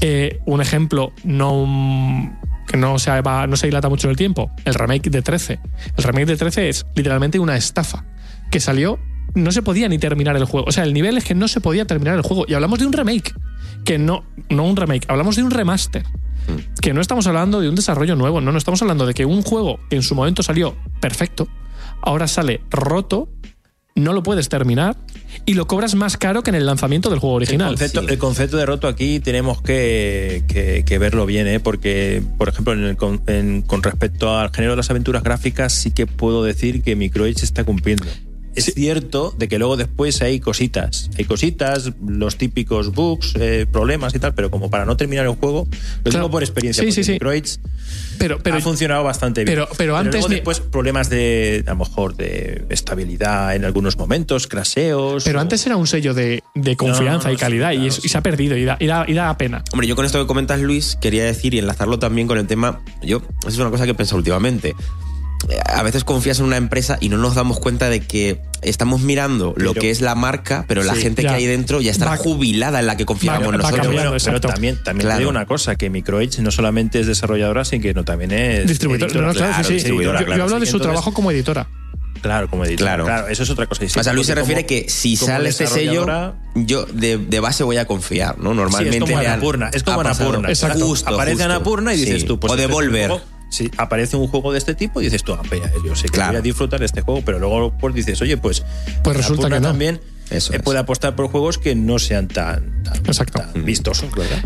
[0.00, 4.50] Eh, un ejemplo no que no se, va- no se dilata mucho en el tiempo,
[4.64, 5.58] el remake de 13.
[5.98, 8.04] El remake de 13 es literalmente una estafa
[8.50, 8.98] que salió,
[9.34, 10.66] no se podía ni terminar el juego.
[10.68, 12.44] O sea, el nivel es que no se podía terminar el juego.
[12.48, 13.34] Y hablamos de un remake,
[13.84, 16.04] que no, no un remake, hablamos de un remaster.
[16.80, 19.42] Que no estamos hablando de un desarrollo nuevo, no, no estamos hablando de que un
[19.42, 21.48] juego que en su momento salió perfecto,
[22.02, 23.28] ahora sale roto,
[23.94, 24.96] no lo puedes terminar
[25.46, 27.74] y lo cobras más caro que en el lanzamiento del juego original.
[28.08, 30.44] el concepto de roto aquí tenemos que,
[31.00, 31.60] verlo bien, ¿eh?
[31.60, 35.72] porque, por ejemplo, en el con, en- con respecto al género de las aventuras gráficas,
[35.72, 38.04] sí que puedo decir que Microids está cumpliendo.
[38.54, 44.14] Es cierto de que luego después hay cositas, hay cositas, los típicos bugs, eh, problemas
[44.14, 46.18] y tal, pero como para no terminar el juego, lo Claro.
[46.26, 47.12] digo por experiencia, Sí, sí, sí.
[47.12, 47.60] Microids
[48.18, 49.54] Pero, pero ha funcionado bastante bien.
[49.56, 54.46] pero- pero antes luego después problemas de, a lo mejor, de estabilidad en algunos momentos,
[54.46, 55.24] craseos.
[55.24, 58.18] Pero o- antes era un sello de, de confianza No, y calidad sí, y, se
[58.18, 59.64] ha perdido y da, y da- y da pena.
[59.72, 62.80] Hombre, yo con esto que comentas, Luis, quería decir y enlazarlo también con el tema.
[63.02, 64.74] Yo, eso es una cosa que he pensado últimamente.
[65.66, 69.54] A veces confías en una empresa y no nos damos cuenta de que estamos mirando
[69.56, 71.30] lo que es la marca, pero la Sí, gente ya.
[71.30, 73.80] que hay dentro ya está Va- jubilada en la que confiábamos va- va nosotros.
[73.86, 75.16] cambiando, Bueno, pero también, también Claro.
[75.16, 78.68] te digo una cosa, que Microedge no solamente es desarrolladora, sino que no, también es
[78.68, 79.08] Distribuidor.
[79.08, 79.26] editora.
[79.26, 79.74] No, no, claro, claro, sí, sí.
[79.74, 80.60] distribuidora, Yo, hablo sí.
[80.60, 81.66] de su Entonces, trabajo como editora.
[82.20, 82.90] Claro, como editora.
[82.92, 83.04] Claro.
[83.04, 83.26] Claro.
[83.28, 83.80] eso es otra cosa.
[83.84, 86.06] Sí, O sea, Luis se refiere como- que si sale este sello,
[86.54, 88.50] yo de, de base voy a confiar, ¿no?
[88.50, 89.70] Sí, Normalmente es como Anapurna.
[89.72, 90.00] Es como.
[90.02, 90.48] Anapurna.
[90.50, 90.86] Exacto.
[90.86, 91.42] Justo, aparece.
[91.42, 92.26] Anapurna y dices Sí.
[92.28, 92.38] tú.
[92.38, 93.10] pues o este Devolver.
[93.52, 96.12] Sí, aparece un juego de este tipo y dices tú, ah, mira, yo sé que
[96.12, 96.32] Claro.
[96.32, 98.64] voy a disfrutar de este juego, pero luego pues dices, oye, pues.
[99.04, 99.68] Pues resulta que no.
[99.68, 100.62] también Eso eh, es.
[100.62, 103.40] puede apostar por juegos que no sean tan, tan, Exacto.
[103.40, 104.42] tan vistosos, ¿verdad?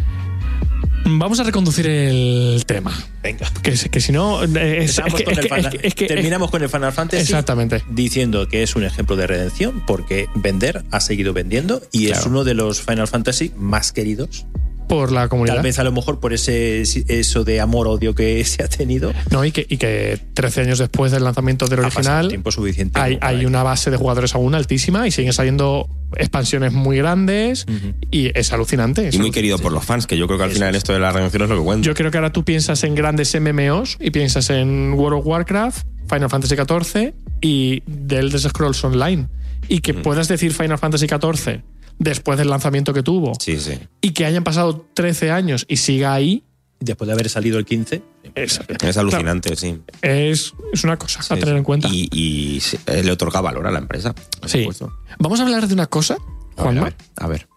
[1.08, 2.92] Vamos a reconducir el tema.
[3.22, 3.48] Venga.
[3.62, 4.42] Que, si- que si no.
[4.42, 4.46] eh,
[4.82, 6.62] Es, Empezamos es que- con es el que- Final- es que- es que- terminamos con
[6.64, 7.22] el Final Fantasy.
[7.22, 7.84] Exactamente.
[7.88, 12.42] Diciendo que es un ejemplo de redención porque vender ha seguido vendiendo y es uno
[12.42, 14.46] de los Final Fantasy más queridos.
[14.88, 15.56] Por la comunidad.
[15.56, 19.12] Tal vez a lo mejor por ese eso de amor-odio que se ha tenido.
[19.30, 22.28] No, y que, y que 13 años después del lanzamiento del Ha original.
[22.28, 22.98] tiempo suficiente.
[23.00, 27.66] hay, hay una base de jugadores aún altísima y siguen saliendo expansiones muy grandes
[28.10, 29.08] y es alucinante.
[29.08, 29.34] es Y muy alucinante.
[29.34, 30.78] querido por los fans, que yo creo que al Eso final es.
[30.78, 31.86] esto de la redención es lo que cuenta.
[31.86, 35.86] Yo creo que ahora tú piensas en grandes MMOs y piensas en World of Warcraft,
[36.08, 39.26] Final Fantasy XIV y The Elder Scrolls Online.
[39.68, 39.80] Y Mm.
[39.80, 41.62] que puedas decir Final Fantasy XIV
[41.98, 43.78] después del lanzamiento que tuvo Sí, sí.
[44.00, 46.42] y que hayan pasado 13 años y siga ahí,
[46.78, 48.02] Después de haber salido el 15.
[48.34, 49.80] es, Es alucinante, sí.
[50.02, 51.88] es, es una cosa a tener en cuenta.
[51.90, 54.14] Y, eh, le otorga valor a la empresa.
[54.14, 54.58] por sí.
[54.58, 54.92] supuesto.
[55.18, 56.28] Vamos a hablar de una cosa, A ver,
[56.58, 57.48] a Juanma, ver, a ver.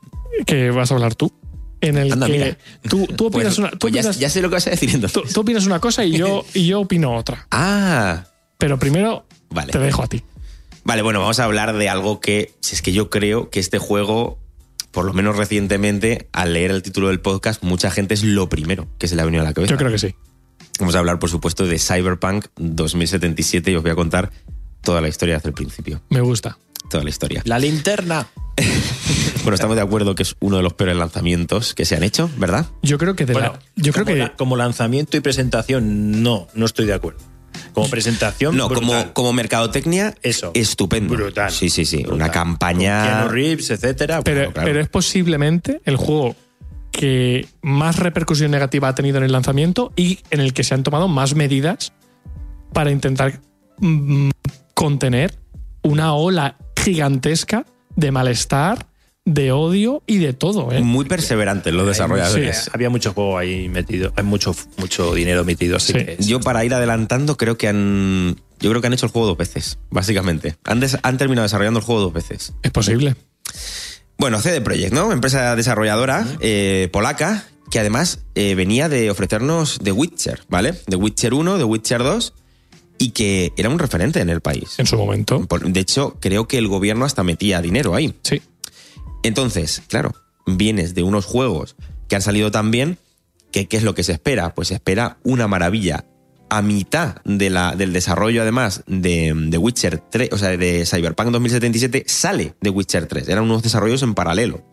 [0.46, 1.34] que vas a hablar tú.
[1.82, 2.58] En el Anda, que mira.
[2.90, 3.70] tú, tú opinas Pues- una.
[3.72, 5.22] tú pues ya, sé lo que vas a decir entonces.
[5.22, 7.46] tú- tú opinas una cosa y yo, y yo opino otra.
[7.52, 8.24] Ah,
[8.58, 9.74] Pero primero Vale.
[9.74, 10.24] te dejo a ti.
[10.90, 13.78] Vale, bueno, vamos a hablar de algo que, si es que yo creo que este
[13.78, 14.40] juego,
[14.92, 18.88] por lo menos recientemente, al leer el título del podcast, mucha gente es lo primero
[18.98, 19.72] que se le ha venido a la cabeza.
[19.72, 20.16] Yo creo que sí.
[20.80, 24.32] Vamos a hablar, por supuesto, de Cyberpunk 2077 y os voy a contar
[24.82, 26.02] toda la historia desde el principio.
[26.10, 26.58] Me gusta.
[26.90, 27.42] Toda la historia.
[27.46, 28.28] La linterna.
[29.44, 32.30] Bueno, estamos de acuerdo que es uno de los peores lanzamientos que se han hecho,
[32.38, 32.66] ¿verdad?
[32.84, 36.48] Yo creo que de Bueno, la- yo creo que la- como lanzamiento y presentación, no,
[36.54, 37.20] no estoy de acuerdo.
[37.74, 38.88] Como presentación, No, brutal.
[38.88, 40.52] como, como mercadotecnia, Eso.
[40.54, 41.14] estupendo.
[41.16, 41.52] Brutal.
[41.52, 41.98] Sí, sí, sí.
[41.98, 42.14] Brutal.
[42.16, 43.04] Una Con campaña.
[43.04, 44.22] Keanu Reeves, etcétera.
[44.24, 44.66] pero, claro.
[44.66, 46.36] pero es posiblemente el juego
[46.92, 50.84] que más repercusión negativa ha tenido en el lanzamiento y en el que se han
[50.84, 51.94] tomado más medidas
[52.74, 53.40] para intentar
[53.80, 54.30] mm,
[54.74, 55.38] contener
[55.84, 58.88] una ola gigantesca de malestar,
[59.26, 60.72] de odio y de todo.
[60.72, 60.82] ¿eh?
[60.82, 62.64] Muy perseverantes los desarrolladores.
[62.66, 62.70] Sí.
[62.74, 66.00] Había mucho juego ahí metido, hay mucho, mucho dinero metido, así Sí.
[66.06, 68.38] que Yo para ir adelantando creo que han...
[68.60, 70.56] Yo creo que han hecho el juego dos veces, básicamente.
[70.66, 72.54] Han, des- han terminado desarrollando el juego dos veces.
[72.62, 73.16] Es posible.
[74.18, 75.12] Bueno, CD Projekt, ¿no?
[75.14, 80.74] Empresa desarrolladora eh, polaca que además eh, venía de ofrecernos The Witcher, ¿vale?
[80.74, 82.34] The Witcher 1, The Witcher 2
[82.98, 84.74] y que era un referente en el país.
[84.78, 85.48] En su momento.
[85.66, 88.14] De hecho, creo que el gobierno hasta metía dinero ahí.
[88.24, 88.42] Sí.
[89.24, 90.14] Entonces, claro,
[90.46, 91.76] vienes de unos juegos
[92.08, 92.98] que han salido tan bien
[93.52, 94.54] que ¿qué es lo que se espera?
[94.54, 96.06] Pues se espera una maravilla.
[96.52, 101.30] A mitad de la, del desarrollo, además, de, de Witcher 3, o sea, de Cyberpunk
[101.30, 103.30] 2077, sale de Witcher 3.
[103.30, 104.66] Eran unos desarrollos en paralelo.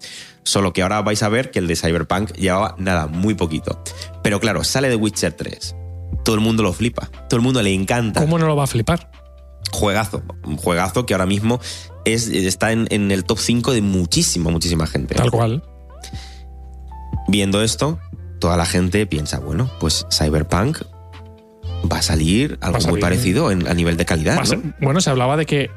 [0.42, 3.82] Solo que ahora vais a ver que el de Cyberpunk llevaba nada, muy poquito.
[4.22, 5.76] Pero claro, sale de Witcher 3.
[6.24, 7.10] Todo el mundo lo flipa.
[7.28, 9.10] Todo el mundo le encanta ¿Cómo no lo va a flipar?
[9.70, 10.22] juegazo.
[10.44, 11.60] Un juegazo que ahora mismo
[12.06, 15.14] es, está en, en el top 5 de muchísima, muchísima gente.
[15.14, 15.62] Tal cual.
[17.28, 17.98] Viendo esto,
[18.38, 20.78] toda la gente piensa, bueno, pues Cyberpunk
[21.92, 22.92] va a salir algo Va a salir.
[22.92, 24.40] muy parecido en- a nivel de calidad.
[24.80, 25.70] Bueno, se hablaba de que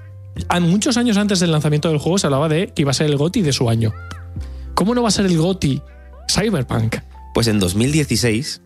[0.62, 3.18] muchos años antes del lanzamiento del juego se hablaba de que iba a ser el
[3.18, 3.92] GOTI de su año.
[4.76, 5.82] ¿Cómo no va a ser el GOTI
[6.32, 6.98] Cyberpunk?
[7.34, 8.62] Pues en 2016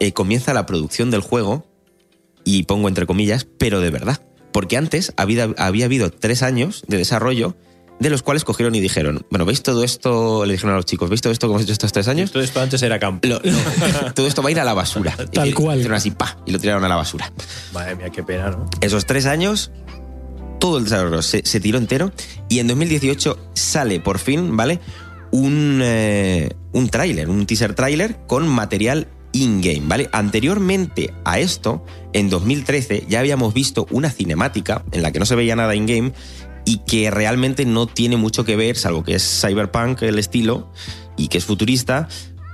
[0.00, 1.66] eh, comienza la producción del juego,
[2.42, 4.18] y pongo entre comillas, pero de verdad.
[4.52, 7.56] Porque antes había, había habido tres años de desarrollo
[8.00, 10.46] de los cuales cogieron y dijeron, bueno, ¿veis todo esto?
[10.46, 12.32] Le dijeron a los chicos, ¿veis todo esto que hemos hecho estos tres años?
[12.32, 13.28] todo esto antes era campo.
[13.28, 13.40] Lo-
[14.14, 15.14] todo esto va a ir a la basura.
[15.32, 15.76] Tal Y cual.
[15.78, 17.30] Hicieron así, pa, y lo tiraron a la basura.
[17.74, 18.70] Madre mía, qué pena, ¿no?
[18.80, 19.70] Esos tres años,
[20.58, 22.10] todo el desarrollo se, se tiró entero
[22.48, 24.80] y en 2018 sale por fin, ¿vale?
[25.30, 30.08] Un, eh, un tráiler, un teaser tráiler con material in-game, ¿vale?
[30.12, 35.34] Anteriormente a esto, en 2013 ya habíamos visto una cinemática en la que no se
[35.36, 36.12] veía nada in-game
[36.64, 40.70] y que realmente no tiene mucho que ver, salvo que es cyberpunk el estilo
[41.16, 42.08] y que es futurista,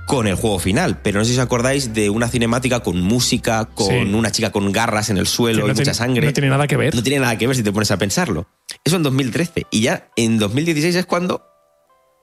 [0.07, 1.01] con el juego final.
[1.01, 4.13] Pero no sé si os acordáis de una cinemática con música, con Sí.
[4.13, 6.25] una chica con garras en el suelo y mucha tiene, sangre.
[6.27, 6.95] no tiene nada que ver.
[6.95, 8.47] No tiene nada que ver si te pones a pensarlo.
[8.85, 9.65] Eso en 2013.
[9.71, 11.41] Y ya en 2016 es cuando,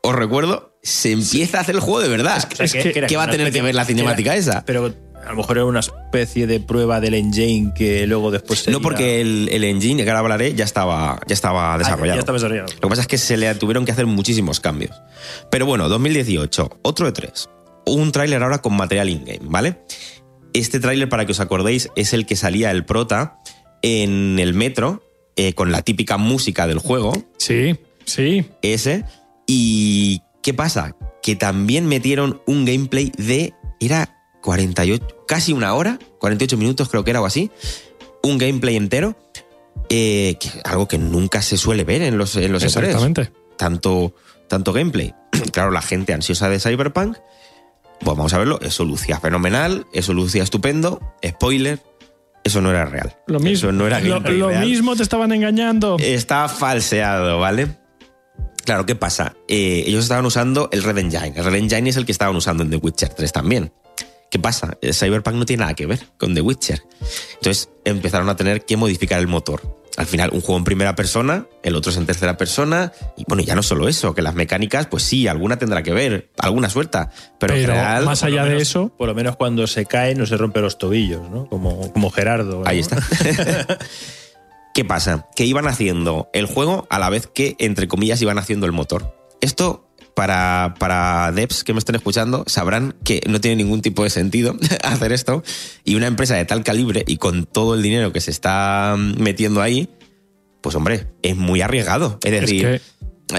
[0.07, 2.47] os recuerdo, se empieza a hacer el juego de verdad.
[2.59, 4.65] Es que- era ¿Qué va a tener que ver la cinemática era- esa?
[4.67, 8.79] Pero a lo mejor era una especie de prueba del engine que luego después sería-
[8.79, 12.37] No porque el, el engine, que ahora hablaré, ya estaba, ya estaba Ah, ya estaba
[12.37, 12.67] desarrollado.
[12.75, 14.93] Lo que pasa es que se le tuvieron que hacer muchísimos cambios.
[15.51, 17.49] Pero bueno, 2018, otro de tres.
[17.87, 19.79] Un tráiler ahora con material in-game, ¿vale?
[20.53, 23.39] Este tráiler, para que os acordéis, es el que salía el prota
[23.83, 25.03] en el metro
[25.37, 28.45] eh, con la típica música del juego, Sí, sí.
[28.63, 29.05] ese.
[29.47, 30.97] ¿Y qué pasa?
[31.23, 33.55] Que también metieron un gameplay de...
[33.81, 37.51] Era 48, casi una hora, 48 minutos creo que era o así.
[38.23, 39.17] Un gameplay entero.
[39.91, 43.33] eh, que- algo que nunca se suele ver en los, en los E3 Exactamente.
[43.59, 44.15] tanto,
[44.49, 45.15] tanto gameplay.
[45.53, 47.19] claro, la gente ansiosa de Cyberpunk,
[48.01, 51.81] pues vamos a verlo, eso lucía fenomenal, eso lucía estupendo, spoiler,
[52.45, 53.17] eso no era real.
[53.27, 54.65] Lo mismo, Eso no era lo, lo real.
[54.67, 55.97] mismo te estaban engañando.
[55.99, 57.69] Está falseado, ¿vale?
[58.65, 59.37] Claro, ¿qué pasa?
[59.49, 61.35] Eh, ellos estaban usando el Red Engine.
[61.37, 63.73] El Red Engine es el que estaban usando en The Witcher 3 también.
[64.31, 64.79] ¿Qué pasa?
[64.81, 66.83] El Cyberpunk no tiene nada que ver con The Witcher.
[67.35, 69.63] Entonces empezaron a tener que modificar el motor.
[69.97, 72.91] Al final, un juego en primera persona, el otro es en tercera persona.
[73.17, 76.31] Y bueno, ya no solo eso, que las mecánicas, pues sí, alguna tendrá que ver,
[76.39, 77.11] alguna suelta.
[77.39, 80.27] Pero, en Pero general, más allá de eso, Por lo menos cuando se cae no
[80.27, 81.47] se rompe los tobillos, ¿no?
[81.49, 82.63] Como, como Gerardo.
[82.63, 82.69] ¿no?
[82.69, 82.97] Ahí está.
[84.75, 85.29] ¿Qué pasa?
[85.37, 89.17] Que iban haciendo el juego a la vez que, entre comillas, iban haciendo el motor.
[89.41, 94.11] Esto, para, para devs que me estén escuchando, sabrán que no tiene ningún tipo de
[94.11, 95.45] sentido hacer esto.
[95.85, 99.63] Y una empresa de tal calibre y con todo el dinero que se está metiendo
[99.63, 99.89] ahí,
[100.61, 102.19] pues hombre, es muy arriesgado.
[102.25, 102.81] Es es decir, que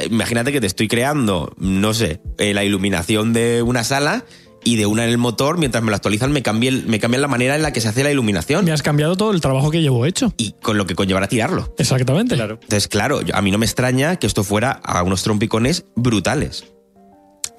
[0.09, 4.23] imagínate que te estoy creando, no sé, eh, la iluminación de una sala
[4.65, 7.29] y de una en el motor, mientras me lo actualizan, me cambian, me cambian la
[7.29, 9.81] manera en la que se hace la iluminación me has cambiado todo el trabajo que
[9.81, 10.33] llevo hecho.
[10.37, 11.73] y con lo que conllevará tirarlo.
[11.77, 12.35] Exactamente.
[12.35, 12.55] Claro.
[12.61, 16.65] Entonces, claro, a mí no me extraña que esto fuera a unos trompicones brutales.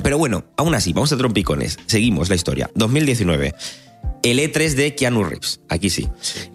[0.02, 1.78] Pero bueno, aún así, vamos a trompicones.
[1.86, 2.70] Seguimos la historia.
[2.74, 3.54] 2019.
[4.22, 5.60] El E3 de Keanu Reeves.
[5.68, 6.08] Aquí sí.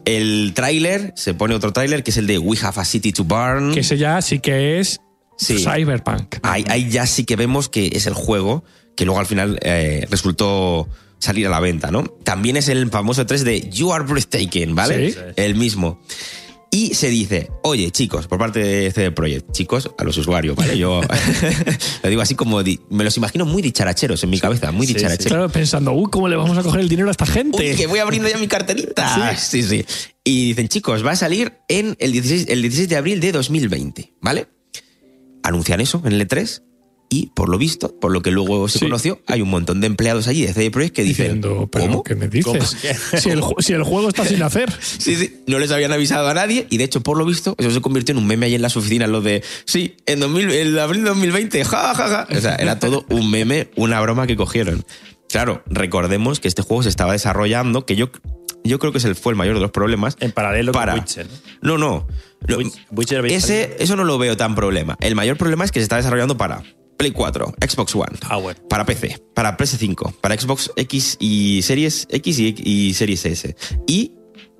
[0.06, 3.24] El tráiler, se pone otro tráiler, que es el de We Have a City to
[3.24, 3.74] Burn.
[3.74, 5.00] Que ese ya sí que es
[5.38, 5.58] Sí.
[5.58, 6.36] Cyberpunk.
[6.44, 8.64] Ahí, ahí ya sí que vemos que es el juego
[8.96, 10.88] que luego al final eh, resultó
[11.20, 12.04] salir a la venta, ¿no?
[12.24, 15.12] También es el famoso 3 de You Are Breathtaking, ¿vale?
[15.12, 15.18] Sí.
[15.36, 16.02] El mismo.
[16.74, 20.78] Y se dice, oye, chicos, por parte de CD Projekt, chicos, a los usuarios, ¿vale?
[20.78, 21.02] Yo
[22.04, 24.94] lo digo así como, di- me los imagino muy dicharacheros en mi cabeza, muy Sí,
[24.94, 25.00] sí.
[25.00, 25.28] dicharacheros.
[25.34, 27.72] Claro, pensando, uy, ¿cómo le vamos a coger el dinero a esta gente?
[27.72, 29.36] Uy, que voy abriendo ya mi carterita.
[29.38, 29.86] Sí, sí.
[30.24, 34.14] Y dicen, chicos, va a salir en el 16, el 16 de abril de 2020,
[34.22, 34.48] ¿vale?
[35.44, 36.62] Anuncian eso en el E3
[37.14, 38.86] y por lo visto, por lo que luego se Sí.
[38.86, 42.04] conoció, hay un montón de empleados allí de CD Projekt que dicen, Diciendo, pero ¿cómo?
[42.04, 42.46] ¿qué me dices?
[42.46, 42.60] ¿Cómo?
[43.20, 44.72] Si el, si el juego está sin hacer.
[44.82, 47.70] Sí, sí, no les habían avisado a nadie y de hecho, por lo visto, eso
[47.70, 50.80] se convirtió en un meme ahí en las oficinas, lo de, sí, en, 2000, en
[50.80, 52.28] abril de 2020, ja, ja, ja.
[52.36, 54.86] O sea, era todo un meme, una broma que cogieron.
[55.30, 58.10] Claro, recordemos que este juego se estaba desarrollando, que yo,
[58.64, 60.16] yo creo que es el, fue el mayor de los problemas.
[60.22, 60.94] En paralelo para...
[60.94, 61.28] con Witcher.
[61.62, 61.78] ¿no?
[61.78, 62.08] No,
[62.92, 64.98] Witcher ese, eso no lo veo tan problema.
[65.02, 66.64] El mayor problema es que se está desarrollando para
[67.02, 68.60] Play 4, Xbox One, Ah, bueno.
[68.70, 73.56] para PC, para PS5, para Xbox X y Series X y, y Series S.
[73.88, 74.12] Y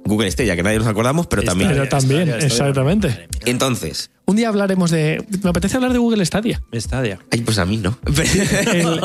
[0.04, 1.70] Google Stadia, que nadie nos acordamos, pero Stadia, también.
[1.70, 3.28] Pero también, Stadia, exactamente.
[3.46, 5.24] Entonces, Un día hablaremos de.
[5.44, 6.64] Me apetece hablar de Google Stadia.
[6.74, 7.20] Stadia.
[7.32, 8.00] ay, pues a mí no.
[8.74, 9.00] El-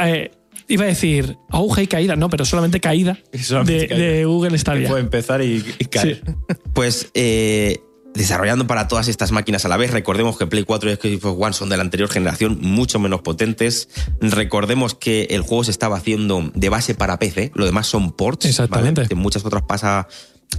[0.00, 0.30] eh,
[0.68, 4.04] iba a decir auge y caída, no, pero solamente caída Solamente de, caída.
[4.06, 4.88] de Google Stadia.
[4.88, 6.22] Puede empezar y, y caer.
[6.24, 6.32] Sí.
[6.72, 7.80] Pues eh,
[8.16, 9.90] desarrollando para todas estas máquinas a la vez.
[9.90, 13.88] Recordemos que Play 4 y Xbox One son de la anterior generación, mucho menos potentes.
[14.20, 18.46] Recordemos que el juego se estaba haciendo de base para PC, lo demás son ports.
[18.46, 19.02] Exactamente.
[19.02, 19.12] ¿vale?
[19.12, 20.08] En muchas otras pasa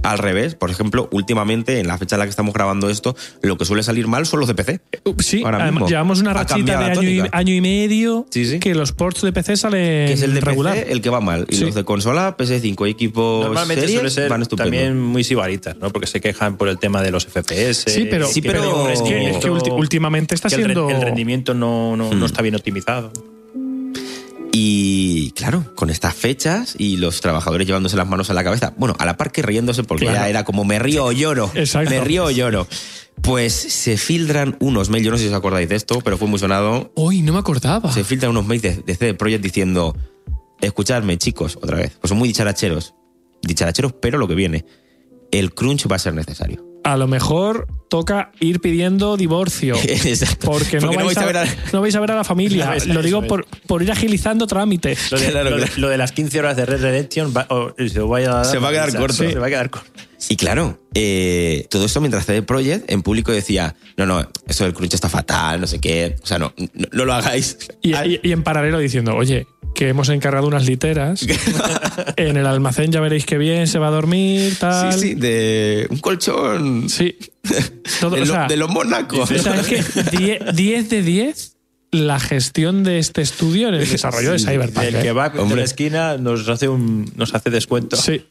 [0.02, 0.54] al revés.
[0.54, 3.82] Por ejemplo, últimamente, en la fecha en la que estamos grabando esto, lo que suele
[3.82, 4.80] salir mal son los de PC.
[5.04, 5.88] Uh, Sí, Ahora además, mismo.
[5.88, 7.36] llevamos una rachita de año y, tónica.
[7.36, 8.58] año y medio Sí, sí.
[8.60, 10.74] que los ports de PC salen Que es el de regular.
[10.74, 11.46] PC el que va mal.
[11.50, 11.64] Y Sí.
[11.64, 14.70] los de consola, PS5 y equipos Normalmente series suele ser van estupendo.
[14.70, 15.90] también muy sibaritas, ¿no?
[15.90, 17.90] Porque se quejan por el tema de los FPS.
[17.90, 20.90] Sí, pero, Sí, que pero- es que, es últimamente está que el re- siendo.
[20.90, 22.24] el rendimiento no, no, no Hmm.
[22.24, 23.12] está bien optimizado.
[24.52, 28.96] Y claro, con estas fechas y los trabajadores llevándose las manos a la cabeza, bueno,
[28.98, 30.18] a la par que riéndose porque Claro.
[30.20, 31.90] ya era como me río o lloro, Exacto.
[31.90, 32.66] me río o lloro.
[33.22, 36.28] Pues se filtran unos mails, yo no sé si os acordáis de esto, pero fue
[36.28, 37.92] muy sonado, Uy, no me acordaba.
[37.92, 39.96] se filtran unos mails de, de CD Projekt diciendo,
[40.60, 42.94] escuchadme chicos, otra vez, pues son muy dicharacheros,
[43.42, 44.64] dicharacheros, pero lo que viene,
[45.30, 46.64] el crunch va a ser necesario.
[46.92, 49.74] A lo mejor toca ir pidiendo divorcio.
[49.82, 50.50] Exacto.
[50.50, 52.76] Porque, no, vais a, ver a, no vais a ver a la familia.
[52.86, 55.10] Lo digo por, por ir agilizando trámites.
[55.12, 55.80] Lo de, Claro, lo de- claro.
[55.80, 58.68] lo de las 15 horas de Red Redemption va- oh, se, vaya a Se va
[58.68, 59.14] a quedar corto.
[59.14, 59.88] Se va a quedar corto.
[60.28, 64.74] Y claro, eh, todo esto mientras CD Projekt en público decía, no, no, eso del
[64.74, 67.56] crunch está fatal, no sé qué, o sea, no, no, no lo hagáis.
[67.82, 69.46] Y, y- y en paralelo diciendo, oye,
[69.78, 71.24] que hemos encargado unas literas.
[72.16, 74.92] en el almacén ya veréis que bien se va a dormir, tal.
[74.92, 77.16] Sí, sí, de un colchón Sí.
[78.00, 79.30] Todo, de, o lo- sea, de los monacos.
[79.30, 79.84] o sea, es que
[80.18, 81.56] 10 10 de 10
[81.92, 84.84] la gestión de este estudio en el desarrollo de Cyberpunk.
[84.84, 85.02] El ¿eh?
[85.02, 85.58] que va de Hombre.
[85.58, 87.96] la esquina nos hace, un, nos hace descuento.
[87.96, 88.26] Sí.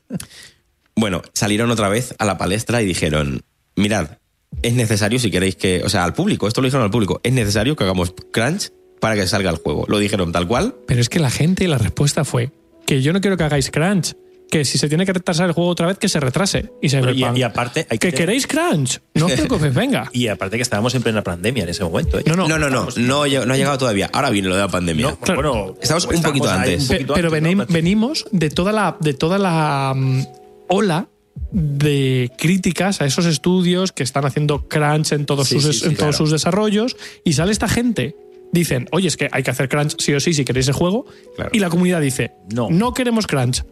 [0.98, 3.42] Bueno, salieron otra vez a la palestra y dijeron,
[3.78, 4.18] mirad,
[4.64, 7.32] es necesario si queréis que, o sea, al público, esto lo dijeron al público, es
[7.32, 9.86] necesario que hagamos crunch para que salga el juego.
[9.88, 10.76] Lo dijeron tal cual.
[10.88, 12.52] Pero es que la gente, la respuesta fue
[12.86, 14.16] que yo no quiero que hagáis crunch.
[14.50, 16.72] Que si se tiene que retrasar el juego otra vez, que se retrase.
[16.82, 19.02] Y, Pero y, y aparte hay que que queréis crunch.
[19.14, 20.10] No os preocupéis, venga.
[20.14, 22.18] Y aparte que estábamos en plena pandemia en ese momento.
[22.18, 22.24] ¿eh?
[22.26, 22.48] No, no.
[22.48, 24.10] No, no, no, no, ha llegado todavía.
[24.14, 25.06] Ahora viene lo de la pandemia.
[25.08, 25.52] No, Claro.
[25.52, 26.86] bueno, Estamos un poquito antes.
[26.88, 27.66] Poquito pero antes, venim- ¿no?
[27.68, 30.22] venimos de toda la, de toda la mm,
[30.70, 31.10] ola
[31.52, 35.80] de críticas a esos estudios que están haciendo crunch en todos, Sí, sus, sí, es-
[35.80, 36.06] sí, en claro.
[36.12, 38.16] todos sus desarrollos y sale esta gente.
[38.52, 41.06] Dicen, oye, es que hay que hacer crunch sí o sí si queréis el juego.
[41.36, 41.52] Claro.
[41.54, 42.68] Y la comunidad dice, No.
[42.70, 43.64] no queremos crunch.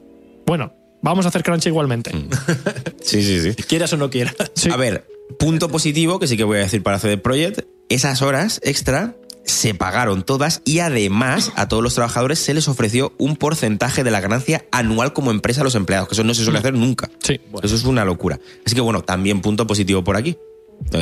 [0.45, 2.11] Bueno, vamos a hacer crunch igualmente.
[3.01, 3.53] Sí, sí, sí.
[3.63, 4.35] Quieras o no quieras.
[4.55, 4.69] Sí.
[4.71, 5.05] A ver,
[5.37, 9.75] punto positivo, que sí que voy a decir para CD Projekt, esas horas extra se
[9.75, 14.19] pagaron todas y además a todos los trabajadores se les ofreció un porcentaje de la
[14.21, 17.11] ganancia anual como empresa a los empleados, que eso no se suele hacer nunca.
[17.21, 17.39] Sí.
[17.61, 18.39] Eso es una locura.
[18.65, 20.35] Así que bueno, también punto positivo por aquí.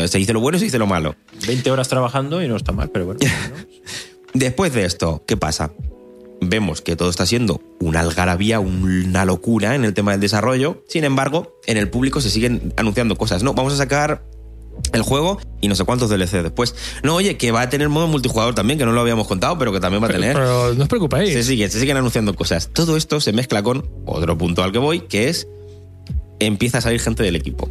[0.08, 1.16] Se dice lo bueno y se dice lo malo.
[1.48, 3.20] 20 horas trabajando y no está mal, pero bueno.
[3.24, 3.64] ¿no?
[4.34, 5.72] Después de esto, ¿qué pasa?
[6.42, 10.84] Vemos que todo está siendo una algarabía, una locura en el tema del desarrollo.
[10.90, 13.44] Sin embargo, en el público se siguen anunciando cosas.
[13.44, 14.24] No, vamos a sacar
[14.92, 16.76] el juego y no sé cuántos DLC después.
[17.04, 19.72] No, oye, que va a tener modo multijugador también, que no lo habíamos contado, pero
[19.72, 20.36] que también va a Pero, tener.
[20.36, 21.32] pero no os preocupéis.
[21.34, 22.70] Se siguen, se siguen anunciando cosas.
[22.74, 25.48] Todo esto se mezcla con otro punto al que voy, que es
[26.40, 27.70] empieza a salir gente del equipo.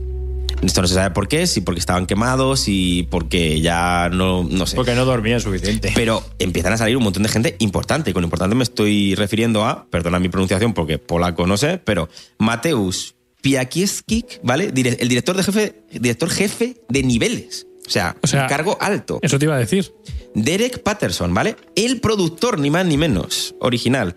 [0.62, 4.66] Esto no se sabe por qué, si porque estaban quemados, y porque ya no, no
[4.66, 4.76] sé.
[4.76, 5.92] Porque no dormía suficiente.
[5.94, 8.10] Pero empiezan a salir un montón de gente importante.
[8.10, 12.08] Y con importante me estoy refiriendo a, perdona mi pronunciación porque polaco no sé, pero
[12.38, 14.66] Mateusz Piakiewicz, ¿vale?
[14.66, 17.66] El director, de jefe, director jefe de niveles.
[17.84, 19.18] O sea, O sea, un cargo alto.
[19.20, 19.92] Eso te iba a decir.
[20.34, 21.56] Derek Patterson, ¿vale?
[21.74, 24.14] El productor, ni más ni menos, original.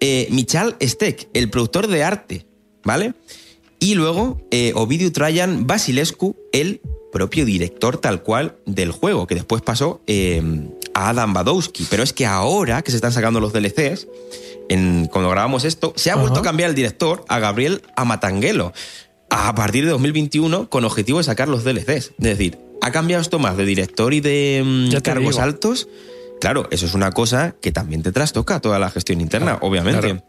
[0.00, 2.46] Eh, Michal Steck, el productor de arte,
[2.84, 3.14] ¿vale?
[3.80, 6.80] Y luego eh, Ovidiu Trajan Basilescu, el
[7.12, 10.42] propio director tal cual del juego, que después pasó eh,
[10.94, 11.86] a Adam Badowski.
[11.88, 14.08] Pero es que ahora que se están sacando los DLCs,
[14.68, 16.22] en, cuando grabamos esto, se ha Ajá.
[16.22, 18.72] vuelto a cambiar el director a Gabriel Amatanguelo
[19.30, 21.88] a partir de 2021 con objetivo de sacar los DLCs.
[21.88, 25.42] Es decir, ha cambiado esto más de director y de mm, cargos digo.
[25.42, 25.88] altos.
[26.40, 30.00] Claro, eso es una cosa que también te trastoca toda la gestión interna, obviamente.
[30.00, 30.22] claro.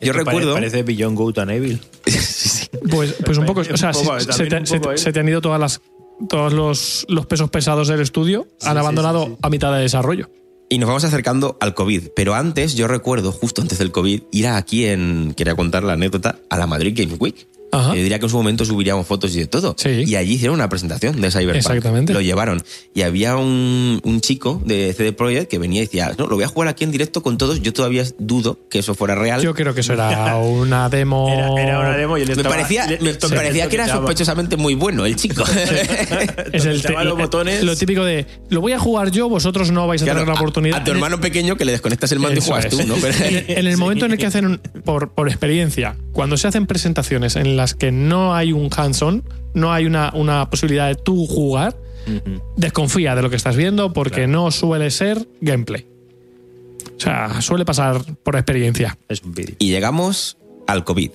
[0.00, 0.54] Yo recuerdo.
[0.54, 1.80] Parece Beyond Good and Evil.
[2.06, 2.66] Sí, sí.
[2.90, 4.98] Pues, pues un poco, o sea, poco, se- te, un se- poco, ¿eh?
[4.98, 5.80] se te han ido todas las,
[6.28, 9.36] todos los, los pesos pesados del estudio, Sí, han sí, abandonado sí, sí.
[9.42, 10.30] a mitad de desarrollo.
[10.70, 12.08] Y nos vamos acercando al COVID.
[12.14, 15.32] Pero antes, yo recuerdo, justo antes del COVID, ir aquí en.
[15.36, 17.48] Quería contar la anécdota a la Madrid Game Week.
[17.72, 17.94] Ajá.
[17.94, 19.74] Yo diría que en su momento subiríamos fotos y de todo.
[19.78, 20.04] Sí.
[20.06, 21.56] Y allí hicieron una presentación de Cyberpunk.
[21.56, 22.12] Exactamente.
[22.12, 22.62] Lo llevaron.
[22.94, 26.44] Y había un, un chico de CD Projekt que venía y decía, no, lo voy
[26.44, 27.60] a jugar aquí en directo con todos.
[27.62, 29.42] Yo todavía dudo que eso fuera real.
[29.42, 31.28] Yo creo que eso era una demo.
[31.30, 33.88] Era, era una demo y él me estaba- parecía, le- me tocaba- parecía que era
[33.88, 35.44] sospechosamente muy bueno el chico.
[36.52, 37.62] Es el los botones.
[37.62, 40.40] Lo típico de lo voy a jugar yo, vosotros no vais a Claro, tener la
[40.40, 40.80] oportunidad.
[40.80, 42.70] A, tu hermano pequeño que le desconectas el mando y juegas es.
[42.70, 42.94] tú, ¿no?
[43.00, 43.16] Pero-
[43.48, 47.36] En el momento en el que hacen, un- por, por experiencia, cuando se hacen presentaciones
[47.36, 51.76] en las que no hay un hands-on, no hay una, una posibilidad de tú jugar,
[52.56, 55.86] desconfía de lo que estás viendo porque no suele ser gameplay.
[56.96, 58.96] O sea, suele pasar por experiencia.
[59.08, 59.56] Es un vídeo.
[59.58, 61.10] Y llegamos al COVID.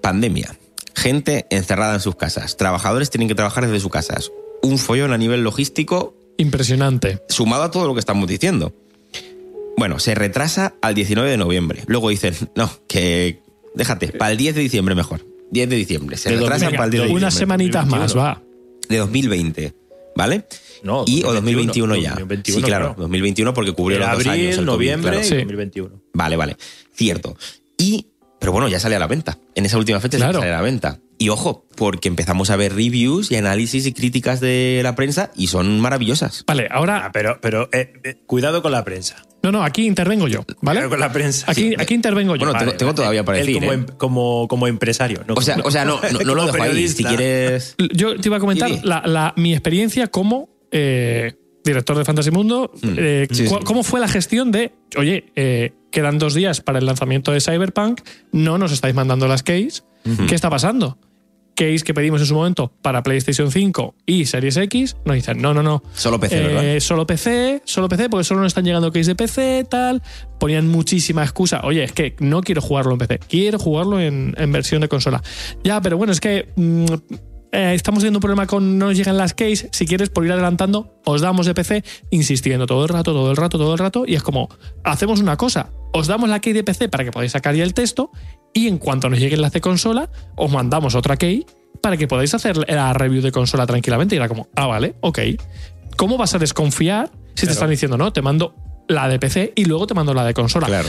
[0.00, 0.56] Pandemia.
[0.94, 2.56] Gente encerrada en sus casas.
[2.56, 4.32] Trabajadores tienen que trabajar desde sus casas.
[4.62, 7.20] Un follón a nivel logístico Impresionante.
[7.28, 8.72] sumado a todo lo que estamos diciendo.
[9.76, 11.82] Bueno, se retrasa al 19 de noviembre.
[11.86, 13.42] Luego dicen, no, que
[13.74, 15.33] déjate, para el 10 de diciembre mejor.
[15.54, 16.16] 10 de diciembre.
[16.18, 17.38] Se De retrasa 2000, para el 10 de Unas diciembre.
[17.56, 18.42] semanitas más, va.
[18.88, 19.74] De 2020,
[20.16, 20.44] ¿vale?
[20.82, 22.10] No, y o 2021 ya.
[22.10, 23.00] 2021, sí, claro, claro.
[23.02, 24.44] 2021 porque cubrió los dos abril, años.
[24.50, 25.24] el COVID, noviembre claro.
[25.26, 25.36] y Sí.
[25.36, 26.02] 2021.
[26.12, 26.56] Vale, vale.
[26.94, 27.36] Cierto.
[27.78, 28.06] Y,
[28.38, 29.38] pero bueno, ya sale a la venta.
[29.54, 30.34] En esa última fecha Claro.
[30.34, 31.00] ya sale a la venta.
[31.24, 35.46] Y ojo, porque empezamos a ver reviews y análisis y críticas de la prensa y
[35.46, 36.44] son maravillosas.
[36.46, 37.10] Vale, Ah, ahora.
[37.14, 39.22] pero pero eh, eh, cuidado con la prensa.
[39.42, 40.80] No, no, aquí intervengo yo, ¿vale?
[40.80, 41.50] Cuidado con la prensa.
[41.50, 41.74] Aquí, Sí.
[41.78, 42.40] aquí intervengo yo.
[42.44, 42.78] Bueno, tengo, Vale.
[42.78, 43.54] tengo todavía para decir.
[43.54, 43.74] como, ¿eh?
[43.74, 45.22] em- como, como empresario.
[45.26, 46.88] no O sea, como- o sea no, no, no lo dejo ahí.
[46.88, 47.74] Si quieres.
[47.94, 51.32] Yo te iba a comentar la, la- mi experiencia como eh,
[51.64, 52.70] director de Fantasy Mundo.
[52.82, 53.34] eh, Mm.
[53.34, 53.64] sí, cu- sí.
[53.64, 58.02] ¿Cómo fue la gestión de, oye, eh, quedan dos días para el lanzamiento de Cyberpunk,
[58.32, 59.84] no nos estáis mandando las keys?
[60.28, 60.98] ¿Qué está pasando?
[61.54, 65.54] Keys que pedimos en su momento para PlayStation 5 y Series X, nos dicen, no,
[65.54, 65.82] no, no.
[65.94, 66.80] Solo PC, Eh, ¿verdad?
[66.80, 70.02] Solo PC, solo PC, porque solo nos están llegando keys de PC, tal.
[70.38, 71.60] Ponían muchísima excusa.
[71.64, 75.22] Oye, es que no quiero jugarlo en PC, quiero jugarlo en, en versión de consola.
[75.62, 76.84] Ya, pero bueno, es que mm,
[77.52, 79.68] eh, estamos teniendo un problema con no nos llegan las keys.
[79.70, 83.36] Si quieres, por ir adelantando, os damos de PC, insistiendo todo el rato, todo el
[83.36, 84.04] rato, todo el rato.
[84.06, 84.48] Y es como,
[84.82, 87.72] hacemos una cosa, os damos la key de PC para que podáis sacar ya el
[87.74, 88.10] texto.
[88.54, 91.44] Y en cuanto nos llegue el de consola, os mandamos otra key
[91.82, 94.14] para que podáis hacer la review de consola tranquilamente.
[94.14, 95.18] Y era como, ah, vale, ok.
[95.96, 98.54] ¿Cómo vas a desconfiar si te están diciendo, no, te mando
[98.88, 100.66] la de PC y luego te mando la de consola?
[100.66, 100.88] Claro.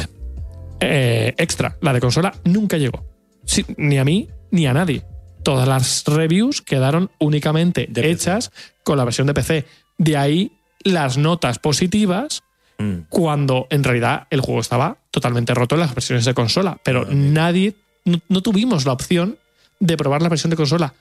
[0.80, 3.04] Eh, extra, la de consola nunca llegó.
[3.46, 5.04] Sí, ni a mí ni a nadie.
[5.44, 8.12] Todas las reviews quedaron únicamente De PC.
[8.12, 8.52] hechas
[8.84, 9.66] con la versión de PC.
[9.98, 10.52] De ahí
[10.84, 12.44] las notas positivas
[12.78, 13.08] Mm.
[13.08, 16.78] cuando en realidad el juego estaba totalmente roto en las versiones de consola.
[16.84, 19.38] Pero nadie, no, no tuvimos la opción
[19.80, 20.94] de probar la versión de consola.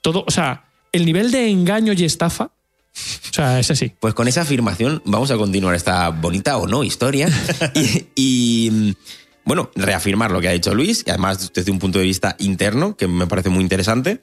[0.00, 3.92] Todo, o sea, el nivel de engaño y estafa, o sea, ese sí.
[3.98, 7.28] Pues con esa afirmación vamos a continuar esta bonita o no historia
[7.74, 8.96] y, y,
[9.44, 12.96] bueno, reafirmar lo que ha dicho Luis y además desde un punto de vista interno
[12.96, 14.20] que me parece muy interesante.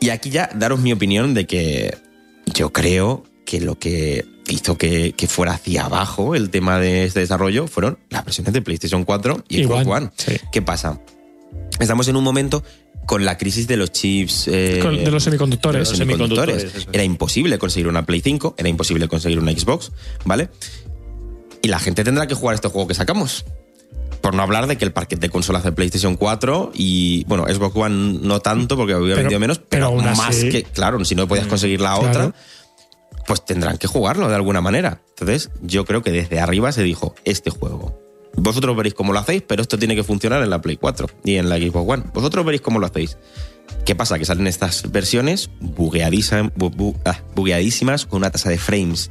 [0.00, 1.98] Y aquí ya daros mi opinión de que
[2.46, 7.20] yo creo que lo que hizo que, que fuera hacia abajo el tema de este
[7.20, 10.10] desarrollo fueron las versiones de PlayStation 4 y Xbox One.
[10.16, 10.36] sí.
[10.52, 11.00] ¿Qué pasa?
[11.80, 12.62] Estamos en un momento
[13.06, 15.88] con la crisis de los chips eh, de los semiconductores.
[15.88, 16.56] de los semiconductores.
[16.62, 16.94] semiconductores.
[16.94, 19.92] Era imposible conseguir una Play 5, era imposible conseguir una Xbox,
[20.24, 20.48] ¿vale?
[21.62, 23.44] Y la gente tendrá que jugar este juego que sacamos.
[24.20, 27.76] Por no hablar de que el paquete de consolas de PlayStation 4 y, bueno, Xbox
[27.76, 31.04] One no tanto porque había Pero- vendido menos, pero, pero aún más así- que, claro,
[31.04, 32.08] si no podías conseguir la claro.
[32.08, 32.34] otra,
[33.26, 35.00] pues tendrán que jugarlo de alguna manera.
[35.10, 38.00] Entonces, yo creo que desde arriba se dijo, este juego.
[38.36, 41.36] Vosotros veréis cómo lo hacéis, pero esto tiene que funcionar en la Play 4 y
[41.36, 42.04] en la Xbox One.
[42.12, 43.16] Vosotros veréis cómo lo hacéis.
[43.86, 44.18] ¿Qué pasa?
[44.18, 49.10] Que salen estas versiones bugueadísimas, bu- bu- ah, bugueadísimas con una tasa de frames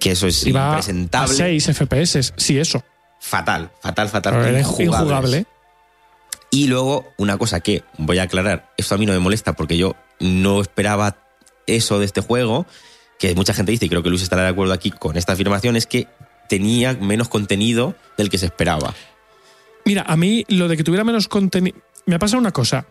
[0.00, 1.34] que eso es Iba a impresentable.
[1.34, 2.82] 6 FPS, sí, eso.
[3.20, 4.34] Fatal, fatal, fatal.
[4.58, 4.86] Injugables.
[4.86, 5.46] injugable.
[6.50, 9.76] Y luego, una cosa que voy a aclarar, esto a mí no me molesta porque
[9.76, 11.16] yo no esperaba
[11.66, 12.66] eso de este juego,
[13.18, 15.76] que mucha gente dice, y creo que Luis estará de acuerdo aquí con esta afirmación,
[15.76, 16.06] es que
[16.48, 18.94] tenía menos contenido del que se esperaba.
[19.84, 21.76] Mira, a mí lo de que tuviera menos contenido.
[22.06, 22.86] Me pasa una cosa.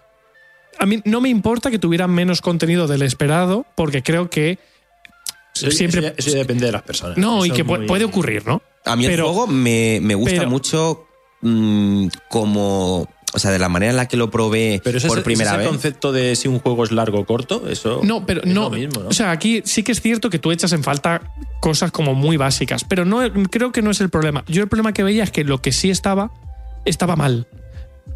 [0.79, 4.59] a mí no me importa que tuvieran menos contenido del esperado, porque creo que
[5.55, 6.01] Eso- siempre.
[6.01, 7.17] Eso, ya- eso ya depende de las personas.
[7.17, 8.61] no, y que muy- puede ocurrir, ¿no?
[8.85, 11.07] A mí Pero- el juego me, me gusta pero- mucho
[11.41, 13.07] mm, como.
[13.33, 15.49] O sea, de la manera en la que lo probé Pero ese por es, primera
[15.51, 15.65] ese es vez.
[15.67, 18.63] el concepto de si un juego es largo o corto, eso No, pero es no,
[18.63, 19.09] lo mismo, ¿no?
[19.09, 21.21] O sea, aquí sí que es cierto que tú echas en falta
[21.59, 23.19] cosas como muy básicas, pero no
[23.51, 24.43] creo que no es el problema.
[24.47, 26.31] Yo el problema que veía es que lo que sí estaba
[26.85, 27.47] estaba mal.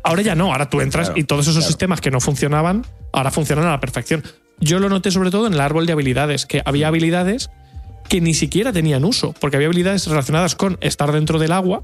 [0.03, 1.67] Ahora ya no, ahora tú entras Claro, y todos esos claro.
[1.67, 4.23] sistemas que no funcionaban, ahora funcionan a la perfección.
[4.61, 7.49] Yo lo noté sobre todo en el árbol de habilidades, que había habilidades
[8.07, 11.83] que ni siquiera tenían uso, porque había habilidades relacionadas con estar dentro del agua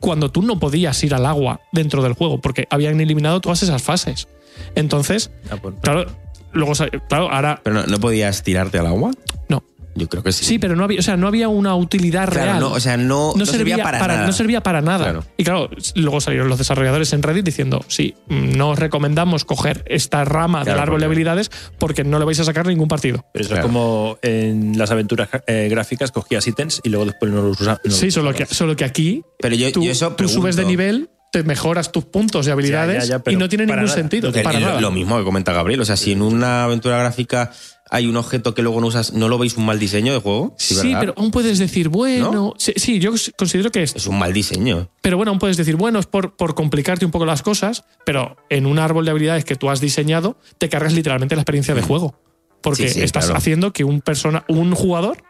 [0.00, 3.82] cuando tú no podías ir al agua dentro del juego, porque habían eliminado todas esas
[3.82, 4.28] fases.
[4.74, 6.06] Entonces, Ah, pues, claro,
[6.52, 6.72] luego,
[7.08, 9.12] claro, ahora Pero no, ¿no podías tirarte al agua?
[9.48, 9.62] no.
[10.00, 10.44] Yo creo que sí.
[10.44, 12.60] Sí, pero no había, o sea, no había una utilidad Claro, real.
[12.60, 14.26] no, o sea, no, no servía para nada.
[14.26, 15.04] No servía para nada.
[15.04, 15.24] Claro.
[15.36, 20.24] Y claro, luego salieron los desarrolladores en Reddit diciendo, sí, no os recomendamos coger esta
[20.24, 23.24] rama Claro, del árbol de habilidades porque no le vais a sacar ningún partido.
[23.32, 23.66] Pero eso Claro.
[23.66, 27.80] es como en las aventuras eh, gráficas cogías ítems y luego después no los usabas.
[27.90, 31.10] sí, solo que, solo que aquí Pero yo, tú, yo eso tú subes de nivel,
[31.32, 33.94] te mejoras tus puntos de habilidades ya, y no tiene ningún nada.
[33.94, 34.32] sentido.
[34.42, 34.80] Para lo, nada.
[34.80, 35.80] lo mismo que comenta Gabriel.
[35.80, 37.52] O sea, si en una aventura gráfica
[37.90, 40.54] hay un objeto que luego no usas, ¿no lo veis un mal diseño de juego?
[40.56, 42.54] Sí, pero aún puedes decir, bueno, ¿No?
[42.56, 44.88] sí, sí, yo considero que es Es un mal diseño.
[45.02, 48.36] Pero bueno, aún puedes decir, bueno, es por, por complicarte un poco las cosas, pero
[48.48, 51.82] en un árbol de habilidades que tú has diseñado, te cargas literalmente la experiencia de
[51.82, 52.14] juego.
[52.62, 53.38] Porque Sí, estás claro.
[53.38, 55.24] haciendo que un, persona, un jugador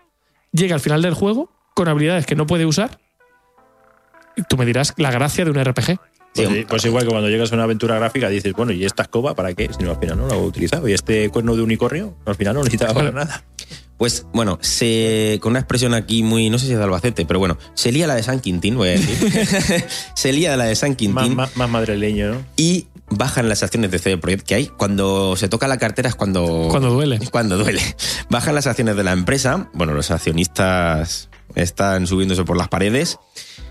[0.53, 3.01] llegue al final del juego con habilidades que no puede usar.
[4.37, 5.99] Y tú me dirás la gracia de un RPG.
[6.35, 9.03] Sí, Pues, pues igual que cuando llegas a una aventura gráfica dices, bueno, ¿y esta
[9.03, 9.69] escoba para qué?
[9.77, 10.89] Si no, al final no la he utilizado.
[10.89, 12.17] ¿Y este cuerno de unicornio?
[12.27, 13.45] Al final no necesitaba para nada.
[13.99, 17.39] Pues bueno, se, con una expresión aquí muy, no sé si es de Albacete, pero
[17.39, 19.87] bueno, se lía la de San Quintín, voy a decir.
[20.15, 22.43] se lía la de San Más, Quintín más, más madrileño, ¿no?
[22.57, 24.67] y bajan las acciones de CD Projekt que hay.
[24.69, 26.69] Cuando se toca la cartera es cuando...
[26.71, 27.19] Cuando duele.
[27.31, 27.83] Cuando duele.
[28.31, 29.69] Bajan las acciones de la empresa.
[29.75, 33.19] Bueno, los accionistas están subiéndose por las paredes.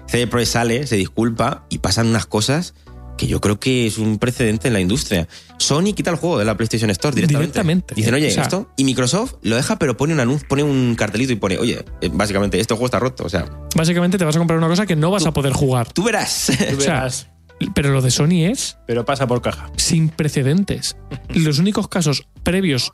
[0.10, 2.74] CD Projekt sale, se disculpa y pasan unas cosas
[3.18, 5.28] que yo creo que es un precedente en la industria.
[5.58, 7.48] Sony quita el juego de la PlayStation Store directamente.
[7.52, 7.96] Directamente.
[7.96, 8.72] Dicen, oye, O sea- esto.
[8.78, 12.10] Y Microsoft lo deja, pero pone un anuncio, pone un cartelito y pone, oye, eh,
[12.14, 13.26] básicamente, este juego está roto.
[13.26, 13.46] O sea,
[13.76, 15.92] Básicamente te vas a comprar una cosa que no vas a poder jugar.
[15.92, 16.46] tú verás.
[16.48, 17.28] Tú O sea, verás,
[17.76, 19.70] pero lo de Sony es pero pasa por caja.
[19.76, 20.96] sin precedentes.
[21.34, 22.92] Los únicos casos previos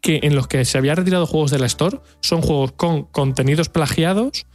[0.00, 3.68] que en los que se había retirado juegos de la Store son juegos con contenidos
[3.68, 4.46] plagiados,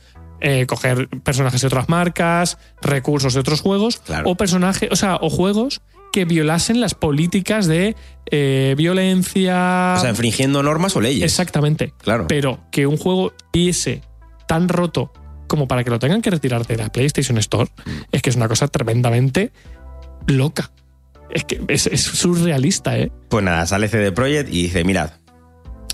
[0.41, 4.29] eh, coger personajes de otras marcas, recursos de otros juegos, Claro.
[4.29, 5.81] o personajes, o sea, o juegos
[6.13, 7.95] que violasen las políticas de
[8.31, 9.95] eh, violencia.
[9.97, 11.23] o sea, infringiendo normas o leyes.
[11.23, 11.93] Exactamente.
[12.01, 12.27] Claro.
[12.27, 14.01] Pero que un juego estuviese
[14.47, 15.11] tan roto
[15.47, 17.89] como para que lo tengan que retirar de la PlayStation Store, Mm.
[18.11, 19.51] es que es una cosa tremendamente
[20.27, 20.71] loca.
[21.29, 23.11] Es que es, es surrealista, ¿eh?
[23.29, 25.11] Pues nada, sale CD Projekt y dice, mirad,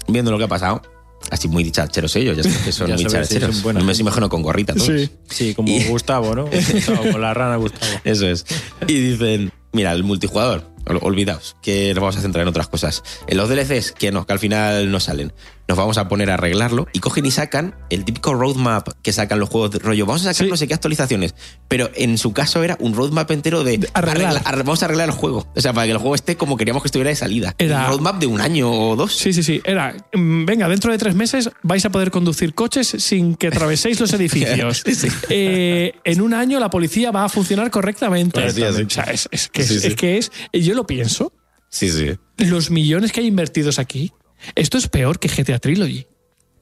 [0.08, 0.82] viendo lo que ha pasado,
[1.30, 3.62] así muy dichacheros ellos, ya sabes que son muy sí, dichacheros.
[3.64, 4.02] buena me gente.
[4.02, 5.10] imagino con gorrita todos.
[5.30, 6.46] Sí, como Y- Gustavo, ¿no?
[6.74, 7.92] Gustavo, como la rana Gustavo.
[8.04, 8.46] Eso es.
[8.88, 13.04] Y dicen, mira, el multijugador, olvidaos, que nos vamos a centrar en otras cosas.
[13.28, 15.34] En los DLCs, que, no, que al final no salen,
[15.68, 19.40] nos vamos a poner a arreglarlo y cogen y sacan el típico roadmap que sacan
[19.40, 20.06] los juegos de rollo.
[20.06, 20.50] Vamos a sacar Sí.
[20.52, 21.36] no sé qué actualizaciones,
[21.70, 24.34] pero en su caso era un roadmap entero de, arreglar.
[24.36, 25.48] arregla- arre- vamos a arreglar el juego.
[25.56, 27.56] O sea, para que el juego esté como queríamos que estuviera de salida.
[27.58, 29.16] Era- Un roadmap de un año o dos.
[29.16, 29.62] Sí, sí, sí.
[29.64, 34.00] Era, mm, venga, dentro de tres meses vais a poder conducir coches sin que atraveséis
[34.02, 34.84] los edificios.
[34.86, 35.08] Sí.
[35.30, 38.44] Eh, en un año la policía va a funcionar correctamente.
[38.46, 38.50] O
[38.90, 39.88] sea, es, es que, Sí, es, sí.
[39.88, 40.32] es que es.
[40.52, 41.34] Yo lo pienso.
[41.70, 42.12] Sí, sí.
[42.38, 44.12] Los millones que hay invertidos aquí.
[44.56, 46.06] Esto es peor que GTA Trilogy.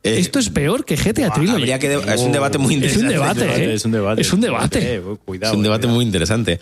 [0.04, 1.52] Eh, Esto es peor que GTA Trilogy.
[1.62, 3.44] habría que de- es un debate muy Es un interesante.
[3.46, 3.74] debate, ¿eh?
[3.74, 4.22] Es un debate.
[4.22, 4.96] Es un debate.
[4.96, 5.54] Eh, cuidado.
[5.54, 5.96] Es un debate cuidado.
[5.96, 6.60] muy interesante.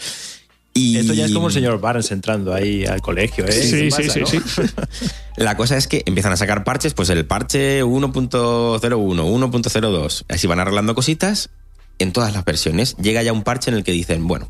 [0.74, 3.52] Y Esto ya es como el señor Barnes entrando ahí al colegio, ¿eh?
[3.52, 4.28] Sí, ¿Qué sí, pasa, sí, no?
[4.28, 4.62] sí.
[5.38, 10.60] La cosa es que empiezan a sacar parches, pues el parche 1.01, 1.02, así van
[10.60, 11.50] arreglando cositas
[11.98, 12.96] en todas las versiones.
[12.98, 14.48] Llega ya un parche en el que dicen, bueno,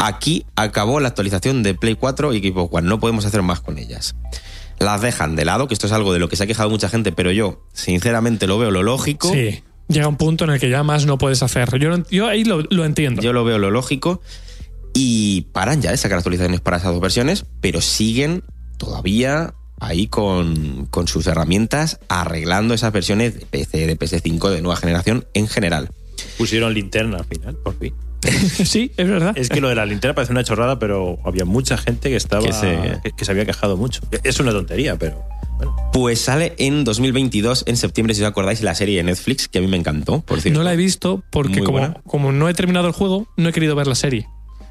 [0.00, 3.78] aquí acabó la actualización de Play 4 y Equipo One, no podemos hacer más con
[3.78, 4.16] ellas.
[4.78, 6.88] Las dejan de lado, que esto es algo de lo que se ha quejado mucha
[6.88, 9.30] gente, pero yo sinceramente lo veo lo lógico.
[9.30, 9.62] Sí.
[9.88, 11.68] Llega un punto en el que ya más no puedes hacer.
[12.10, 13.20] Yo, ahí lo, lo entiendo.
[13.20, 14.22] Yo lo veo lo lógico.
[14.94, 18.42] Y paran ya de sacar actualizaciones para esas dos versiones, pero siguen
[18.78, 24.76] todavía ahí con, con sus herramientas arreglando esas versiones de PC, de PS5 de nueva
[24.76, 25.90] generación en general.
[26.38, 27.94] Pusieron linterna al final, por fin.
[28.64, 29.32] sí, es verdad.
[29.36, 32.44] Es que lo de la linterna parece una chorrada, pero había mucha gente que estaba
[32.46, 34.00] Que se- que, que se había quejado mucho.
[34.24, 35.22] Es una tontería, pero
[35.56, 35.76] bueno.
[35.92, 39.60] Pues sale en 2022, en septiembre, si os acordáis, la serie de Netflix, que a
[39.60, 40.58] mí me encantó, por cierto.
[40.58, 41.62] no la he visto porque
[42.04, 44.26] como, no he terminado el juego, no he querido ver la serie.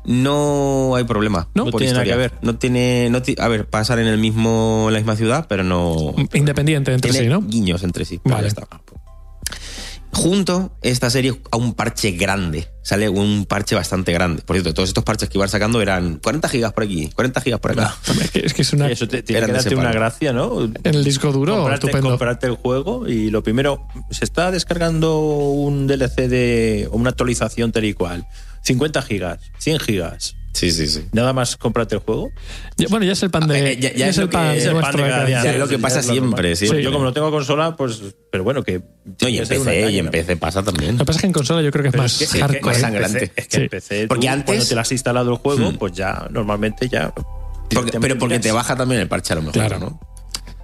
[0.05, 1.47] no hay problema.
[1.53, 2.33] No, por tiene nada que ver.
[2.41, 3.09] No tiene.
[3.11, 6.13] No ti- a ver, pasar en el mismo, en la misma ciudad, pero no.
[6.33, 7.41] Independiente entre tiene sí, ¿no?
[7.41, 8.19] guiños entre sí.
[8.23, 8.43] Vale.
[8.43, 8.67] ya está.
[10.11, 12.67] Junto esta serie a un parche grande.
[12.81, 14.41] Sale un parche bastante grande.
[14.41, 17.59] Por cierto, todos estos parches que iban sacando eran 40 gigas por aquí, 40 gigas
[17.59, 17.95] por acá.
[18.19, 18.89] Es que- Es que es una.
[18.89, 20.63] Eso te, tiene que darte una gracia, ¿no?
[20.63, 22.09] En el disco duro, comprarte, estupendo.
[22.09, 27.71] comprarte el juego y lo primero, se está descargando un DLC de o una actualización
[27.71, 28.27] tal y cual.
[28.63, 30.35] 50 gigas, 100 gigas.
[30.59, 31.05] Sí, sí, sí.
[31.13, 32.31] Nada más comprarte el juego.
[32.75, 33.71] Ya- bueno, ya es el pan de.
[33.71, 35.25] Eh, ya- es el lo que- pan es el pan nuestro de de cada cada
[35.27, 35.37] día.
[35.41, 35.43] día.
[35.45, 36.67] Ya es lo que pasa siempre, sí.
[36.81, 38.81] Yo como no tengo consola, pues, pero bueno, que...
[39.21, 40.09] No, y en que PC, y en.
[40.09, 40.91] PC pasa también.
[40.93, 42.31] Lo que pasa es que en consola yo creo que es más es que- es
[42.31, 42.61] que- hardcore.
[42.65, 43.31] más es que sangrante.
[43.37, 45.77] es que en PC, Porque antes- cuando te lo has instalado el juego, Hmm.
[45.77, 47.13] pues ya normalmente ya...
[47.73, 49.79] Porque- pero porque te baja también el parche a lo mejor, Claro.
[49.79, 49.99] ¿no?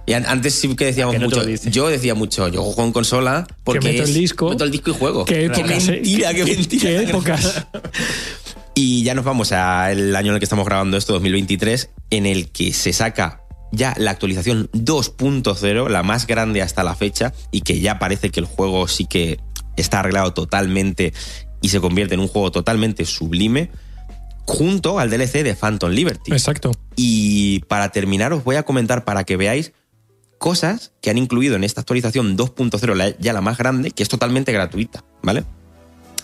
[0.08, 1.42] Y an- antes sí que decíamos Que no mucho.
[1.70, 4.50] Yo decía mucho, yo juego en consola porque meto el disco.
[4.50, 5.24] meto el disco y juego.
[5.24, 5.92] Qué épocas, ¿eh?
[5.92, 6.82] mentira, qué, mentira.
[6.90, 7.66] Qué épocas.
[8.78, 12.50] Y ya nos vamos al año en el que estamos grabando esto, 2023, en el
[12.50, 13.40] que se saca
[13.72, 18.38] ya la actualización 2.0, la más grande hasta la fecha, y que ya parece que
[18.40, 19.40] el juego sí que
[19.78, 21.14] está arreglado totalmente
[21.62, 23.70] y se convierte en un juego totalmente sublime,
[24.46, 26.32] junto al DLC de Phantom Liberty.
[26.32, 26.70] Exacto.
[26.96, 29.72] Y para terminar, os voy a comentar para que veáis
[30.36, 34.10] cosas que han incluido en esta actualización 2.0, la- ya la más grande, que es
[34.10, 35.44] totalmente gratuita, ¿vale?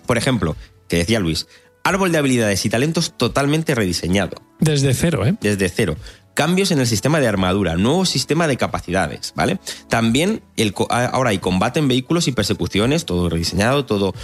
[0.06, 0.54] Por ejemplo,
[0.86, 1.46] que decía Luis,
[1.84, 5.34] árbol de habilidades y talentos totalmente rediseñado, Desde cero, ¿eh?
[5.40, 5.96] desde cero.
[6.34, 9.58] Cambios en el sistema de armadura, nuevo sistema de capacidades, ¿vale?
[9.88, 14.14] También el, co- a- ahora hay combate en vehículos y persecuciones, todo rediseñado, todo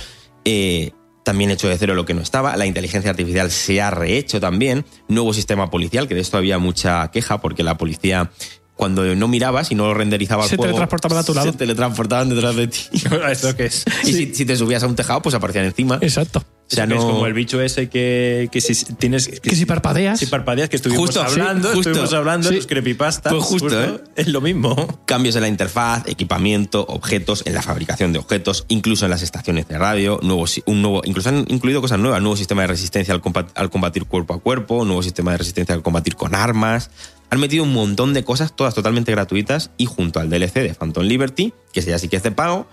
[0.46, 0.92] eh,
[1.24, 2.56] también hecho de cero lo que no estaba.
[2.56, 4.86] La inteligencia artificial se ha rehecho también.
[5.08, 8.30] Nuevo sistema policial, que de esto había mucha queja porque la policía
[8.74, 11.52] cuando no mirabas y no lo renderizaba el Se juego, teletransportaban a tu lado.
[11.52, 12.78] Se teletransportaban detrás de ti.
[13.30, 13.84] ¿Esto qué es?
[14.04, 15.98] Y si, si te subías a un tejado, pues aparecían encima.
[16.00, 16.42] Exacto.
[16.70, 20.18] O sea, Es no- como el bicho ese que, que si tienes Que si parpadeas.
[20.18, 21.88] si parpadeas que estuvimos Justo, sí, hablando, justo.
[21.90, 22.54] estuvimos hablando Sí.
[22.54, 23.32] de los creepypastas.
[23.32, 24.00] Pues justo, ¿eh?
[24.16, 25.00] Es lo mismo.
[25.06, 29.66] Cambios en la interfaz, equipamiento, objetos, en la fabricación de objetos, incluso en las estaciones
[29.66, 33.70] de radio, nuevos, un nuevo, incluso han incluido cosas nuevas, nuevo sistema de resistencia al,
[33.70, 36.90] combatir cuerpo a cuerpo, nuevo sistema de resistencia al combatir con armas.
[37.30, 41.04] Han metido un montón de cosas, todas totalmente gratuitas, y junto al DLC de Phantom
[41.04, 42.66] Liberty, que ya sí que es de pago,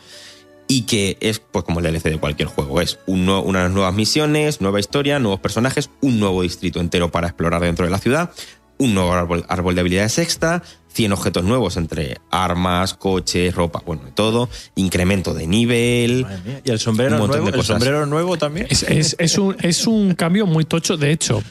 [0.67, 2.81] y que es pues como el DLC de cualquier juego.
[2.81, 7.61] Es un unas nuevas misiones, nueva historia, nuevos personajes, un nuevo distrito entero para explorar
[7.61, 8.31] dentro de la ciudad,
[8.77, 14.03] un nuevo árbol, árbol de habilidades extra, 100 objetos nuevos entre armas, coches, ropa, bueno,
[14.05, 16.25] de todo, incremento de nivel.
[16.63, 18.67] Y el sombrero Un nuevo, de el sombrero nuevo también.
[18.69, 20.95] Es, es- es un, es un cambio muy tocho.
[20.97, 21.43] De hecho,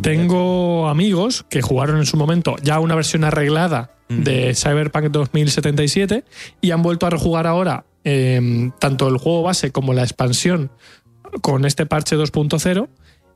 [0.00, 6.24] tengo amigos que jugaron en su momento ya una versión arreglada de Cyberpunk 2077
[6.60, 10.70] y han vuelto a rejugar ahora eh, tanto el juego base como la expansión
[11.42, 12.88] con este parche 2.0.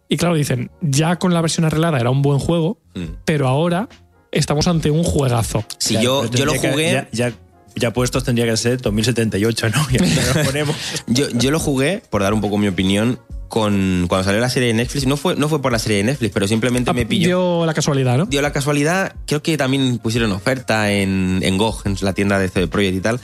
[0.09, 3.17] Y claro, dicen, ya con la versión arreglada era un buen juego, Mm.
[3.25, 3.89] pero ahora
[4.31, 5.65] estamos ante un juegazo.
[5.79, 6.93] Si yo, yo lo que- jugué.
[6.93, 7.33] ya, ya,
[7.77, 9.87] ya puestos tendría que ser 2078, ¿no?
[9.91, 10.77] Y ahora lo ponemos.
[11.07, 14.69] Yo, yo lo jugué, por dar un poco mi opinión, con cuando salió la serie
[14.69, 15.07] de Netflix.
[15.07, 17.27] No fue, no fue por la serie de Netflix, pero simplemente me pilló.
[17.27, 18.27] Dio la casualidad, ¿no?
[18.27, 22.49] dio la casualidad, creo que también pusieron oferta en, en GOG, en la tienda de
[22.49, 23.21] CD Projekt y tal.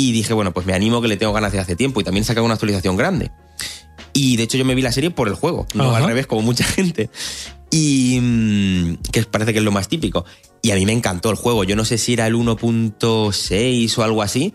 [0.00, 2.24] Y dije, bueno, pues me animo que le tengo ganas de hace tiempo y también
[2.24, 3.32] sacaron una actualización grande.
[4.12, 5.98] Y de hecho yo me vi la serie por el juego, no Ajá.
[5.98, 7.10] al revés, como mucha gente.
[7.70, 10.24] Y mm, que parece que es lo más típico.
[10.62, 11.64] Y a mí me encantó el juego.
[11.64, 14.54] Yo no sé si era el 1.6 o algo así,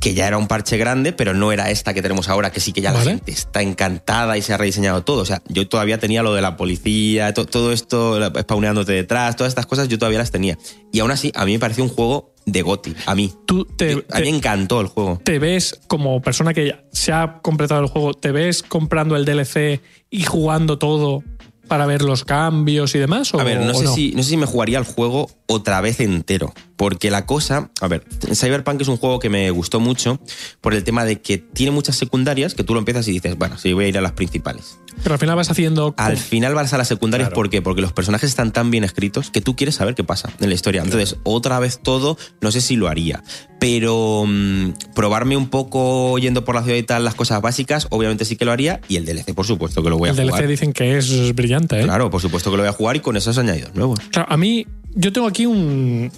[0.00, 2.72] que ya era un parche grande, pero no era esta que tenemos ahora, que sí
[2.72, 5.20] que ya la gente está encantada y se ha rediseñado todo.
[5.22, 9.50] O sea, yo todavía tenía lo de la policía, to- todo esto, spawneándote detrás, todas
[9.50, 10.58] estas cosas yo todavía las tenía.
[10.92, 13.32] Y aún así, a mí me pareció un juego de GOTI, a mí.
[13.46, 15.20] Tú te, a mí me encantó el juego.
[15.24, 19.24] ¿Te ves como persona que ya se ha completado el juego, te ves comprando el
[19.24, 19.80] DLC
[20.10, 21.22] y jugando todo
[21.68, 23.32] para ver los cambios y demás?
[23.34, 25.80] ¿o- A ver, no o sé, Si, no sé si me jugaría el juego otra
[25.80, 26.52] vez entero.
[26.80, 27.70] Porque la cosa.
[27.82, 30.18] A ver, Cyberpunk es un juego que me gustó mucho
[30.62, 33.58] por el tema de que tiene muchas secundarias que tú lo empiezas y dices, bueno,
[33.58, 34.78] sí, voy a ir a las principales.
[35.02, 35.94] Pero al final vas haciendo.
[35.98, 37.34] Al final vas a las secundarias Claro.
[37.34, 37.60] ¿por qué?
[37.60, 40.54] Porque los personajes están tan bien escritos que tú quieres saber qué pasa en la
[40.54, 40.80] historia.
[40.80, 43.22] Entonces, otra vez todo, no sé si lo haría.
[43.58, 48.24] Pero mm, probarme un poco yendo por la ciudad y tal, las cosas básicas, obviamente
[48.24, 48.80] sí que lo haría.
[48.88, 50.48] Y el DLC, por supuesto, que lo voy a el DLC jugar.
[50.48, 51.84] dicen que es brillante, ¿eh?
[51.84, 54.00] Claro, por supuesto que lo voy a jugar y con esos añadidos nuevos.
[54.10, 56.10] Claro, a mí, yo tengo aquí un,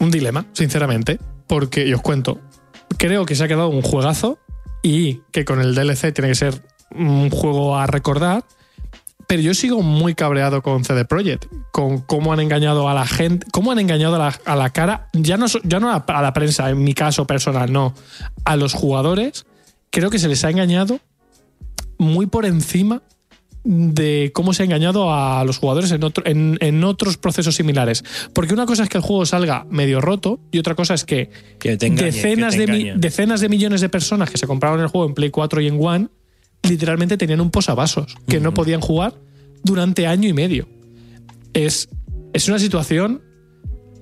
[0.00, 2.40] un dilema, sinceramente, porque, y os cuento,
[2.98, 4.38] creo que se ha quedado un juegazo
[4.82, 8.44] y que con el DLC tiene que ser un juego a recordar,
[9.26, 13.46] pero yo sigo muy cabreado con CD Projekt, con cómo han engañado a la gente,
[13.52, 16.70] cómo han engañado a la, a la cara, ya no, ya no a la prensa,
[16.70, 17.94] en mi caso personal, no,
[18.44, 19.46] a los jugadores,
[19.90, 21.00] creo que se les ha engañado
[21.98, 23.02] muy por encima
[23.68, 28.04] de cómo se ha engañado a los jugadores en, otro- en- en otros procesos similares.
[28.32, 31.30] Porque una cosa es que el juego salga medio roto y otra cosa es que,
[31.58, 34.80] Que te engañe, decenas, que te de decenas de millones de personas que se compraron
[34.80, 36.08] el juego en Play 4 y en One
[36.62, 39.14] literalmente tenían un posavasos que no podían jugar
[39.64, 40.68] durante año y medio.
[41.52, 41.88] Es,
[42.32, 43.22] es una situación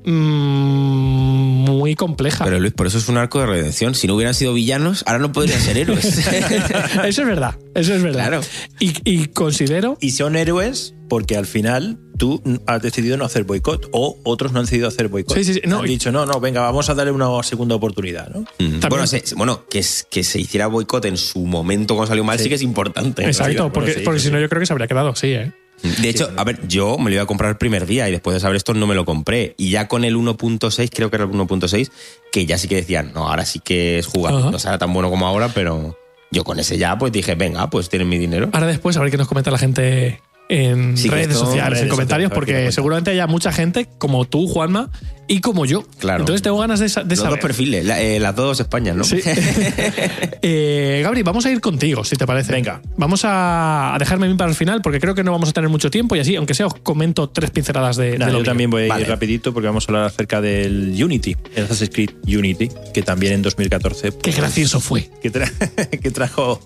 [0.04, 2.44] mm, muy compleja.
[2.44, 3.94] Pero Luis, por eso es un arco de redención.
[3.94, 6.04] Si no hubieran sido villanos, ahora no podrían ser héroes.
[7.04, 8.28] eso es verdad, eso es verdad.
[8.28, 8.40] Claro.
[8.80, 13.88] Y, y considero Y son héroes porque al final tú has decidido no hacer boicot
[13.92, 15.36] o otros no han decidido hacer boicot.
[15.36, 18.28] Sí, sí, sí, no, han dicho, no, no, venga, vamos a darle una segunda oportunidad,
[18.30, 18.40] ¿no?
[18.58, 18.80] Mm.
[18.88, 22.38] Bueno, se- bueno, que, es- que se hiciera boicot en su momento cuando salió mal
[22.38, 22.48] sí, Sí.
[22.48, 23.24] que es importante.
[23.24, 25.52] Exacto, porque, sí, porque sí, si no yo creo que se habría quedado, sí, ¿eh?
[25.82, 28.34] De hecho, a ver, yo me lo iba a comprar el primer día y después
[28.34, 29.54] de saber esto no me lo compré.
[29.58, 31.90] Y ya con el 1.6, creo que era el 1.6,
[32.32, 34.34] que ya sí que decían, no, ahora sí que es jugar.
[34.34, 34.50] Ajá.
[34.50, 35.98] No será tan bueno como ahora, pero
[36.30, 38.48] yo con ese ya pues dije, venga, pues tienen mi dinero.
[38.52, 41.88] Ahora después a ver qué nos comenta la gente en Sí, redes esto- sociales, en
[41.88, 44.90] comentarios, sociales, porque seguramente haya mucha gente como tú, Juanma,
[45.28, 45.84] y como yo.
[45.98, 46.20] Claro.
[46.20, 47.30] Entonces tengo ganas de, de Los saber.
[47.30, 49.04] dos perfiles, la- eh, las dos Españas, ¿no?
[49.04, 49.20] Sí.
[50.46, 52.52] Eh, Gabri, vamos a ir contigo, si te parece.
[52.52, 52.82] Venga.
[52.96, 55.52] Vamos a a dejarme a mí para el final, porque creo que no vamos a
[55.52, 58.38] tener mucho tiempo y así, aunque sea, os comento tres pinceladas de, Nada, de lo
[58.38, 58.44] yo mío.
[58.50, 62.10] también voy a ir rapidito porque vamos a hablar acerca del Unity, el Assassin's Creed
[62.26, 65.10] Unity, que también en 2014 Qué pues, gracioso fue.
[65.22, 65.50] que, tra-
[66.00, 66.60] que trajo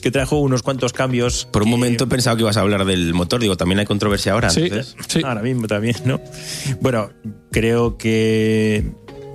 [0.00, 1.46] que trajo unos cuantos cambios.
[1.50, 3.40] Por un que- momento he pensado que ibas a hablar del motor.
[3.40, 4.50] Digo, también hay controversia ahora.
[4.50, 5.20] Sí, entonces- sí.
[5.24, 6.20] Ahora mismo también, ¿no?
[6.80, 7.10] Bueno,
[7.50, 8.84] creo que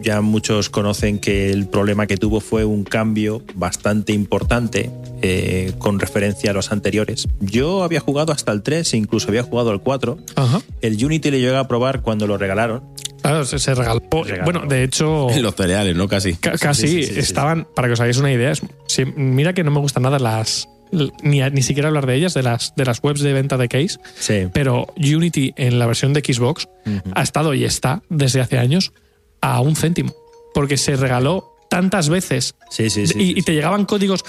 [0.01, 4.91] ya muchos conocen que el problema que tuvo fue un cambio bastante importante
[5.21, 7.27] eh, con referencia a los anteriores.
[7.39, 10.17] Yo había jugado hasta el 3 e incluso había jugado al 4.
[10.35, 10.61] Ajá.
[10.81, 12.83] El Unity le llegué a probar cuando lo regalaron.
[13.21, 14.01] Claro, se, se regaló.
[14.23, 14.43] regaló.
[14.43, 15.27] Bueno, de hecho.
[15.31, 16.07] En los cereales, ¿no?
[16.07, 16.35] Casi.
[16.35, 18.53] Ca- casi sí, sí, sí, estaban, para que os hagáis una idea,
[19.15, 20.69] mira que no me gustan nada las.
[21.23, 23.97] Ni, ni siquiera hablar de ellas, de las, de las webs de venta de case,
[24.19, 24.47] Sí.
[24.53, 26.67] pero Unity en la versión de Xbox
[27.13, 28.91] ha estado y está desde hace años
[29.41, 30.13] a un céntimo,
[30.53, 33.13] porque se regaló tantas veces Sí, sí, sí.
[33.37, 34.23] y, te llegaban códigos.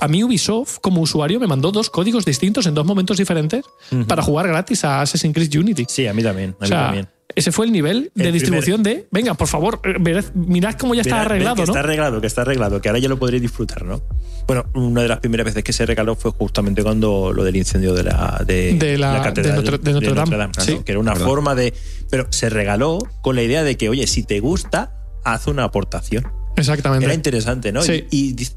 [0.00, 3.64] A mí Ubisoft, como usuario, me mandó dos códigos distintos en dos momentos diferentes
[4.06, 5.86] para jugar gratis a Assassin's Creed Unity.
[5.88, 6.50] Sí, a mí también.
[6.50, 7.08] A O mí sea, también.
[7.36, 11.02] Ese fue el nivel de El distribución de, venga, por favor, eh, mirad cómo ya
[11.02, 11.66] está arreglado, que ¿no?
[11.66, 14.02] Está arreglado, que está arreglado, que ahora ya lo podréis disfrutar, ¿no?
[14.46, 17.94] Bueno, una de las primeras veces que se regaló fue justamente cuando lo del incendio
[17.94, 20.64] de la, de, De la- catedral de Notre- de Notre Dame, ¿no?
[20.64, 20.80] sí.
[20.84, 21.26] que era una Verdad.
[21.26, 21.72] forma de...
[22.10, 24.92] Pero se regaló con la idea de que, oye, si te gusta,
[25.24, 26.26] haz una aportación.
[26.56, 27.04] Exactamente.
[27.06, 27.82] Era interesante, ¿no?
[27.82, 28.04] Sí.
[28.10, 28.48] Y, y-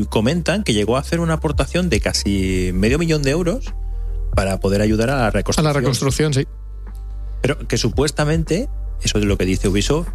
[0.00, 3.72] y comentan que llegó a hacer una aportación de casi medio millón de euros
[4.34, 5.64] para poder ayudar a la a reconstrucción.
[5.64, 6.46] la reconstrucción, sí.
[7.44, 8.70] Pero que supuestamente,
[9.02, 10.08] eso es lo que dice Ubisoft,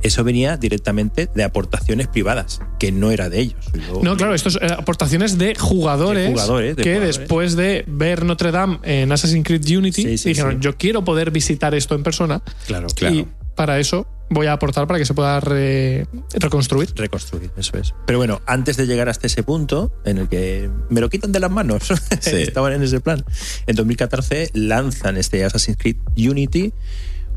[0.00, 3.64] eso venía directamente de aportaciones privadas, que no era de ellos.
[3.74, 7.18] Yo- No, claro, esto es eh, aportaciones de jugadores, De jugadores, de que jugadores.
[7.18, 10.58] después de ver Notre Dame en Assassin's Creed Unity Sí, sí, dijeron, sí.
[10.60, 13.26] yo quiero poder visitar esto en persona Claro, y
[13.56, 16.92] para eso voy a aportar para que se pueda re- reconstruir.
[16.96, 17.94] reconstruir, eso es.
[18.06, 21.40] Pero bueno, antes de llegar hasta ese punto en el que me lo quitan de
[21.40, 21.84] las manos,
[22.20, 22.36] Sí.
[22.36, 23.24] estaban en ese plan.
[23.66, 26.72] En 2014 lanzan este Assassin's Creed Unity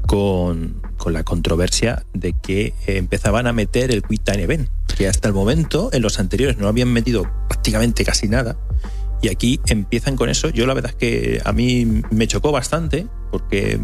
[0.06, 5.28] con, con la controversia de que empezaban a meter el Quick Time Event, que hasta
[5.28, 8.58] el momento en los anteriores no habían metido prácticamente casi nada.
[9.22, 10.50] Y aquí empiezan con eso.
[10.50, 13.80] Yo la verdad es que a mí me chocó bastante porque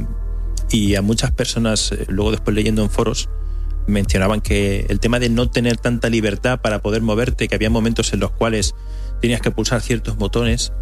[0.72, 3.30] y a muchas personas eh, luego después leyendo en foros
[3.88, 8.12] mencionaban que el tema de no tener tanta libertad para poder moverte, que había momentos
[8.14, 8.76] en los cuales
[9.22, 10.74] tenías que pulsar ciertos botones,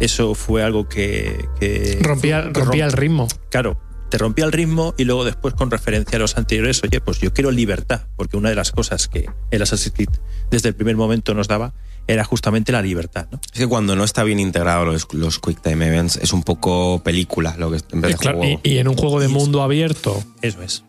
[0.00, 1.48] eso fue algo que...
[1.58, 3.26] que Rompía, fue- rompía el ritmo.
[3.50, 7.18] Claro, te rompía el ritmo y luego después con referencia a los anteriores, oye, pues
[7.18, 10.10] yo quiero libertad, porque una de las cosas que el Assassin's Creed
[10.52, 11.74] desde el primer momento nos daba
[12.06, 13.40] era justamente la libertad, ¿no?
[13.52, 17.00] Es que cuando no está bien integrado los, los Quick Time Events es un poco
[17.02, 18.60] película lo que en vez de Eh, Claro, juego.
[18.62, 20.84] y, y en un juego de mundo abierto, Eso es.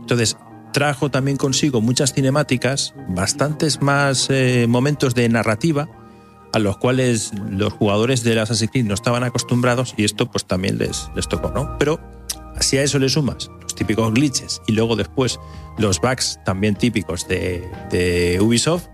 [0.00, 0.36] Entonces,
[0.72, 5.88] trajo también consigo muchas cinemáticas, bastantes más eh, momentos de narrativa
[6.52, 10.78] a los cuales los jugadores del Assassin's Creed no estaban acostumbrados y esto pues también
[10.78, 11.76] les, les tocó, ¿no?
[11.78, 12.00] Pero
[12.60, 15.38] si a eso le sumas los típicos glitches y luego después
[15.76, 18.86] los bugs también típicos de, de Ubisoft,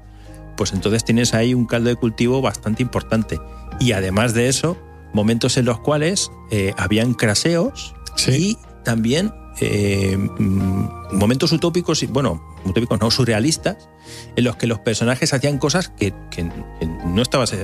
[0.57, 3.38] pues entonces tienes ahí un caldo de cultivo bastante importante.
[3.80, 4.76] Y además de eso,
[5.12, 8.30] momentos en los cuales eh, habían craseos Sí.
[8.50, 13.88] y también eh, mm, momentos utópicos, y bueno, utópicos no, surrealistas,
[14.36, 16.48] en los que los personajes hacían cosas que, que-
[16.80, 17.55] que no estabas...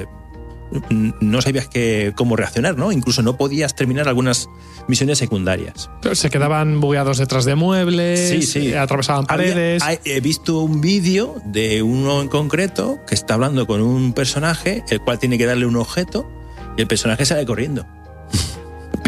[0.91, 2.93] no sabías que, cómo reaccionar, ¿no?
[2.93, 4.49] Incluso no podías terminar algunas
[4.89, 5.91] misiones secundarias.
[6.13, 8.69] se quedaban bugueados detrás de muebles, Sí, sí.
[8.69, 9.83] eh, atravesaban Había- paredes.
[9.83, 14.85] hay- he visto un vídeo de uno en concreto que está hablando con un personaje,
[14.91, 16.31] el cual tiene que darle un objeto
[16.77, 17.87] y el personaje sale corriendo.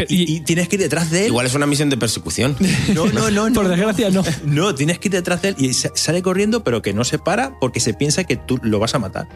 [0.09, 1.27] Y, tienes que ir detrás de él.
[1.27, 2.55] Igual es una misión de persecución.
[2.93, 3.53] No, no, no, no.
[3.53, 4.23] Por desgracia, no.
[4.43, 7.19] No, tienes que ir detrás de él y sa- sale corriendo, pero que no se
[7.19, 9.27] para porque se piensa que tú lo vas a matar.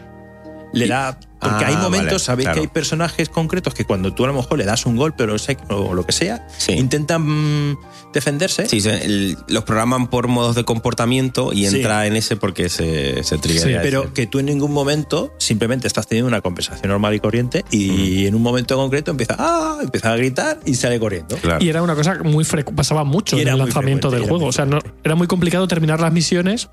[0.72, 1.18] Le da.
[1.40, 2.54] Porque Ah, hay momentos, vale, sabéis claro.
[2.56, 5.26] que hay personajes concretos que cuando tú a lo mejor le das un golpe o
[5.28, 6.72] lo, sé- o lo que sea, Sí.
[6.72, 7.78] intentan mm,
[8.12, 8.66] defenderse.
[8.66, 11.76] Sí, se- el- los programan por modos de comportamiento y Sí.
[11.76, 13.78] entra en ese porque se, se Sí, ese.
[13.82, 18.26] Pero que tú en ningún momento simplemente estás teniendo una conversación normal y corriente y
[18.26, 21.36] en un momento concreto empieza, ah, empieza a gritar y sale corriendo.
[21.36, 21.64] Claro.
[21.64, 22.44] Y era una cosa muy
[22.74, 24.46] pasaba mucho Y en era el lanzamiento del juego.
[24.46, 26.68] O sea, no, era muy complicado terminar las misiones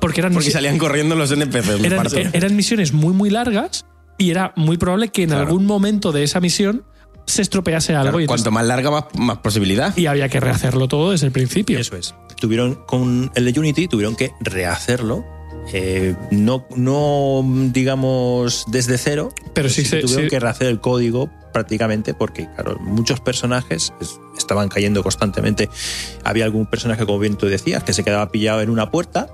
[0.00, 1.80] porque eran, Porque salían corriendo los NPCs.
[1.80, 3.84] me eran, eran misiones muy, muy largas
[4.18, 5.46] y era muy probable que en Claro.
[5.46, 6.84] algún momento de esa misión
[7.26, 9.96] se estropease algo Claro, y, cuanto más larga, más, más posibilidad.
[9.96, 11.78] y había que rehacerlo todo desde el principio.
[11.78, 12.14] Eso es.
[12.40, 15.24] Tuvieron con el de Unity, tuvieron que rehacerlo.
[15.72, 20.28] eh, no, no, digamos, desde cero, Pero sí se- tuvieron sí.
[20.30, 25.70] que rehacer el código prácticamente porque, claro, muchos personajes es- estaban cayendo constantemente.
[26.22, 29.28] Había algún personaje, como bien tú decías, que se quedaba pillado en una puerta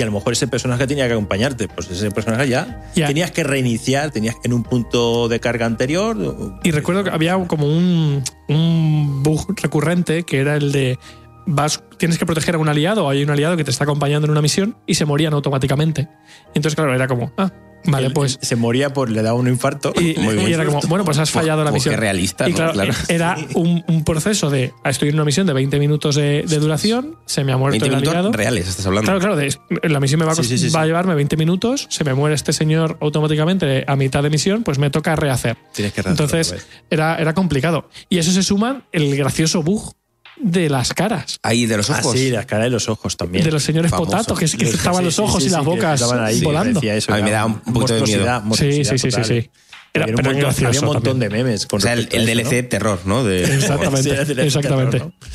[0.00, 1.68] y a lo mejor ese personaje tenía que acompañarte.
[1.68, 6.16] Pues ese personaje ya, tenías que reiniciar, tenías en un punto de carga anterior.
[6.62, 10.98] Y recuerdo que había como un, un bug recurrente que era el de
[11.44, 14.24] vas, tienes que proteger a un aliado o hay un aliado que te está acompañando
[14.24, 16.08] en una misión y se morían automáticamente.
[16.54, 17.52] Entonces, claro, era como, ah,
[17.84, 18.38] vale, él- pues.
[18.42, 19.92] Se moría por le daba un infarto.
[19.98, 21.94] Y, Muy y era como, bueno, pues has fallado la Pues misión.
[21.94, 22.56] qué realista, y ¿no?
[22.56, 22.92] claro, Claro.
[23.08, 27.16] era un, un proceso de estoy en una misión de 20 minutos de, de duración,
[27.26, 28.32] se me ha muerto 20 el minutos aliado.
[28.32, 29.06] reales, estás hablando.
[29.06, 31.36] Claro, claro, de- la misión me va a, Sí, sí, sí, va a llevarme 20
[31.36, 35.56] minutos, se me muere este señor automáticamente a mitad de misión, pues me toca rehacer.
[35.74, 36.66] Tienes que rehacerlo Entonces vez.
[36.90, 37.88] era, era complicado.
[38.08, 39.94] Y eso se suma el gracioso bug
[40.42, 41.38] de las caras.
[41.42, 42.16] Ahí, de los Ah, ojos.
[42.16, 43.44] sí, las caras de los ojos también.
[43.44, 44.10] De los señores Famoso.
[44.10, 46.80] potato, que, estaban sí, los ojos sí, y las bocas estaban ahí, volando.
[46.82, 48.42] eso, A mí me da un poquito de miedo.
[48.54, 49.50] Sí, sí, sí, sí, sí.
[49.92, 51.30] Era, Había un pero montón- gracioso Había un montón también.
[51.32, 52.50] de memes con O sea, el, respecto a el eso, ¿no?
[52.50, 53.24] DLC terror, ¿no?
[53.24, 54.90] De, Exactamente, de exactamente.
[54.98, 55.26] terror, ¿no?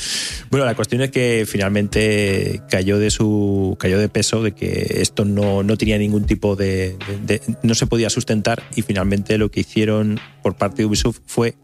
[0.49, 5.26] Bueno, la cuestión es que finalmente cayó de su cayó de peso de que esto
[5.26, 9.51] no, no tenía ningún tipo de, de- de- no se podía sustentar y finalmente lo
[9.51, 11.56] que hicieron por parte de Ubisoft fue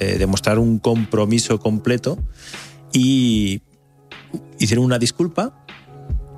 [0.00, 2.18] eh, demostrar un compromiso completo
[2.92, 3.62] y
[4.58, 5.64] hicieron una disculpa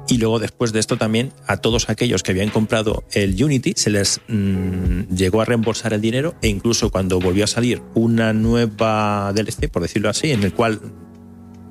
[0.09, 3.91] y luego después de esto también a todos aquellos que habían comprado el Unity se
[3.91, 9.33] les mm, llegó a reembolsar el dinero e incluso cuando volvió a salir una nueva
[9.33, 10.81] DLC, por decirlo así, en el cual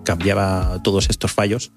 [0.05, 1.73] cambiaba todos estos fallos,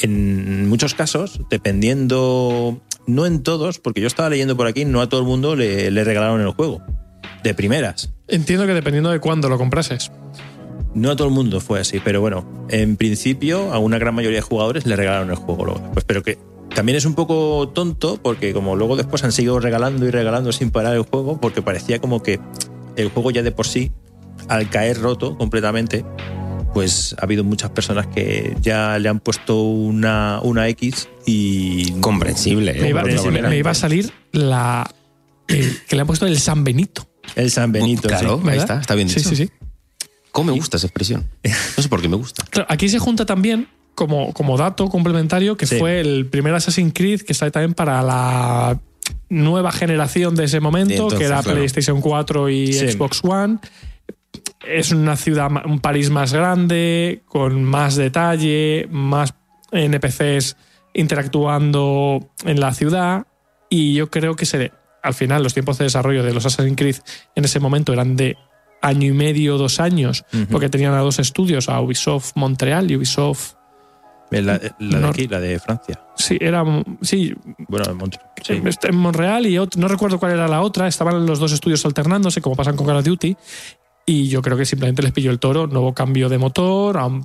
[0.00, 5.08] en muchos casos, dependiendo, no en todos, porque yo estaba leyendo por aquí, no a
[5.08, 6.82] todo el mundo le, le regalaron el juego,
[7.44, 8.10] de primeras.
[8.26, 10.10] Entiendo que dependiendo de cuándo lo comprases.
[10.94, 14.38] No a todo el mundo fue así, pero bueno, en principio a una gran mayoría
[14.38, 16.38] de jugadores le regalaron el juego luego después, pero que
[16.74, 20.70] también es un poco tonto porque como luego después han seguido regalando y regalando sin
[20.70, 22.40] parar el juego porque parecía como que
[22.96, 23.92] el juego ya de por sí,
[24.48, 26.04] al caer roto completamente,
[26.72, 31.90] pues ha habido muchas personas que ya le han puesto una, una X y...
[32.00, 32.72] Comprensible.
[32.72, 32.80] ¿eh?
[32.80, 34.88] Me iba, me a salir la.
[35.48, 37.06] el- que le han puesto el San Benito.
[37.36, 38.08] El San Benito.
[38.08, 38.48] Claro, sí.
[38.50, 39.28] ahí está, está bien Sí, dicho.
[39.30, 39.50] sí, sí.
[40.32, 41.28] ¿Cómo me gusta esa expresión?
[41.76, 42.44] No sé por qué me gusta.
[42.50, 45.78] Claro, aquí se junta también, como, como dato complementario, que Sí.
[45.78, 48.80] fue el primer Assassin's Creed que está también para la
[49.28, 51.56] nueva generación de ese momento, De entonces, que era claro.
[51.58, 52.88] PlayStation 4 y Sí.
[52.92, 53.58] Xbox One.
[54.66, 59.34] Es una ciudad, un París más grande, con más detalle, más
[59.72, 60.56] NPCs
[60.94, 63.26] interactuando en la ciudad.
[63.68, 64.72] Y yo creo que se,
[65.04, 66.96] al final los tiempos de desarrollo de los Assassin's Creed
[67.34, 68.36] en ese momento eran de
[68.82, 73.54] año y medio, dos años, porque tenían a dos estudios, a Ubisoft Montreal y Ubisoft.
[74.30, 76.00] La, la de aquí, la de Francia.
[76.16, 76.64] Sí, era.
[77.02, 77.34] Sí,
[77.68, 78.26] Bueno, en Montreal.
[78.42, 78.60] Sí.
[78.64, 80.88] este, en Montreal y no recuerdo cuál era la otra.
[80.88, 83.36] Estaban los dos estudios alternándose, como pasan con Call of Duty.
[84.06, 85.66] Y yo creo que simplemente les pilló el toro.
[85.66, 87.24] Nuevo cambio de motor, a un,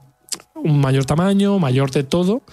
[0.56, 2.44] un mayor tamaño, mayor de todo.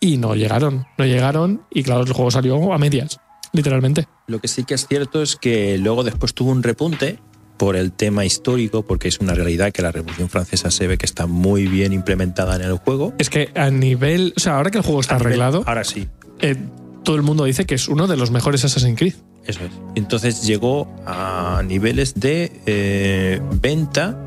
[0.00, 0.84] Y no llegaron.
[0.98, 1.62] No llegaron.
[1.70, 3.20] Y claro, el juego salió a medias,
[3.52, 4.06] literalmente.
[4.26, 7.18] Lo que sí que es cierto es que luego después tuvo un repunte
[7.58, 11.06] por el tema histórico, porque es una realidad que la Revolución Francesa se ve que
[11.06, 13.14] está muy bien implementada en el juego.
[13.18, 14.34] Es que a nivel.
[14.36, 16.08] O sea, ahora que el juego está A nivel- arreglado, Ahora sí,
[16.40, 16.56] eh,
[17.04, 19.14] todo el mundo dice que es uno de los mejores Assassin's Creed.
[19.46, 19.70] eso es.
[19.94, 24.18] Entonces llegó a niveles de eh, venta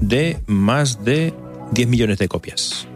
[0.00, 1.34] de más de
[1.72, 2.86] 10 millones de copias.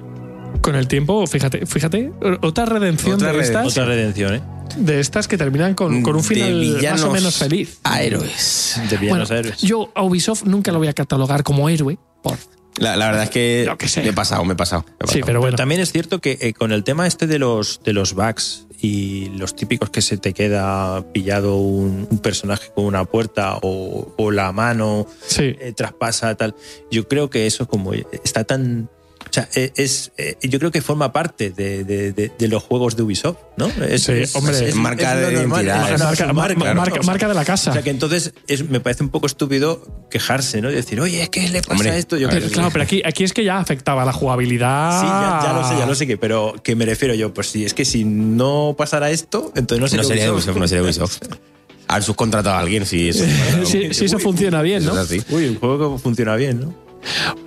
[0.62, 2.12] Con el tiempo, fíjate, fíjate,
[2.43, 3.66] otra redención Otra de estas.
[3.66, 4.43] Otra redención, ¿eh?
[4.77, 7.79] De estas que terminan con, con un final más o menos feliz.
[7.85, 8.81] A héroes.
[8.91, 9.61] De villanos Bueno, héroes.
[9.62, 11.99] yo a Ubisoft nunca lo voy a catalogar como héroe.
[12.23, 12.37] Por,
[12.79, 14.03] La, la verdad es que, Lo que sea.
[14.03, 14.85] me he pasado, me he pasado.
[15.01, 15.57] me he sí, pero bueno.
[15.57, 19.27] También es cierto que eh, con el tema este de los, de los bugs y
[19.37, 24.31] los típicos que se te queda pillado un, un personaje con una puerta o, o
[24.31, 25.55] la mano Sí.
[25.61, 26.55] eh, traspasa tal.
[26.91, 28.89] Yo creo que eso como está tan...
[29.33, 32.62] O sea, eh, es, eh, yo creo que forma parte de, de- de- de los
[32.62, 33.66] juegos de Ubisoft, ¿no?
[33.83, 34.74] Es, Sí, hombre.
[34.74, 36.74] Marca de normal, identidad, es es una marca, marca, mar- claro.
[36.80, 37.70] marca- O sea, marca de la casa.
[37.70, 40.70] O sea que entonces es- me parece un poco estúpido quejarse, ¿no?
[40.70, 42.18] Y decir, oye, ¿qué le pasa Hombre, a esto?
[42.18, 45.01] Yo que- Claro, pero aquí, aquí es que ya afectaba la jugabilidad.
[45.01, 47.47] Sí, ya, ya lo sé, ya lo sé, que, pero que me refiero yo, pues
[47.49, 50.49] si es que si no pasara esto, entonces no sería, No sería Ubisoft.
[50.49, 51.18] Ubisoft, no sería Ubisoft.
[51.89, 53.24] Haber subcontratado a alguien si eso.
[53.64, 54.93] Si, si eso funciona bien, ¿no?
[54.93, 55.22] Es así.
[55.30, 56.91] Uy, un juego que funciona bien, ¿no?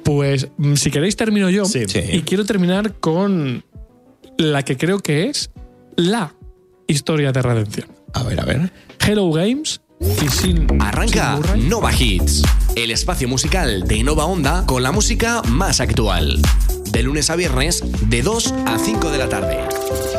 [0.03, 1.65] Pues mm, si queréis termino yo.
[1.65, 1.83] Sí.
[1.87, 2.01] Sí.
[2.11, 3.63] Y quiero terminar con
[4.37, 5.51] la que creo que es
[5.95, 6.33] la
[6.87, 7.87] historia de redención.
[8.13, 8.71] A ver, a ver.
[9.05, 10.81] Hello Games y sin.
[10.81, 11.69] Arranca sin.
[11.69, 12.43] Nova Hits,
[12.75, 16.41] el espacio musical de Nova Onda con la música más actual.
[16.91, 20.14] De lunes a viernes, de 2 a 5 de la tarde.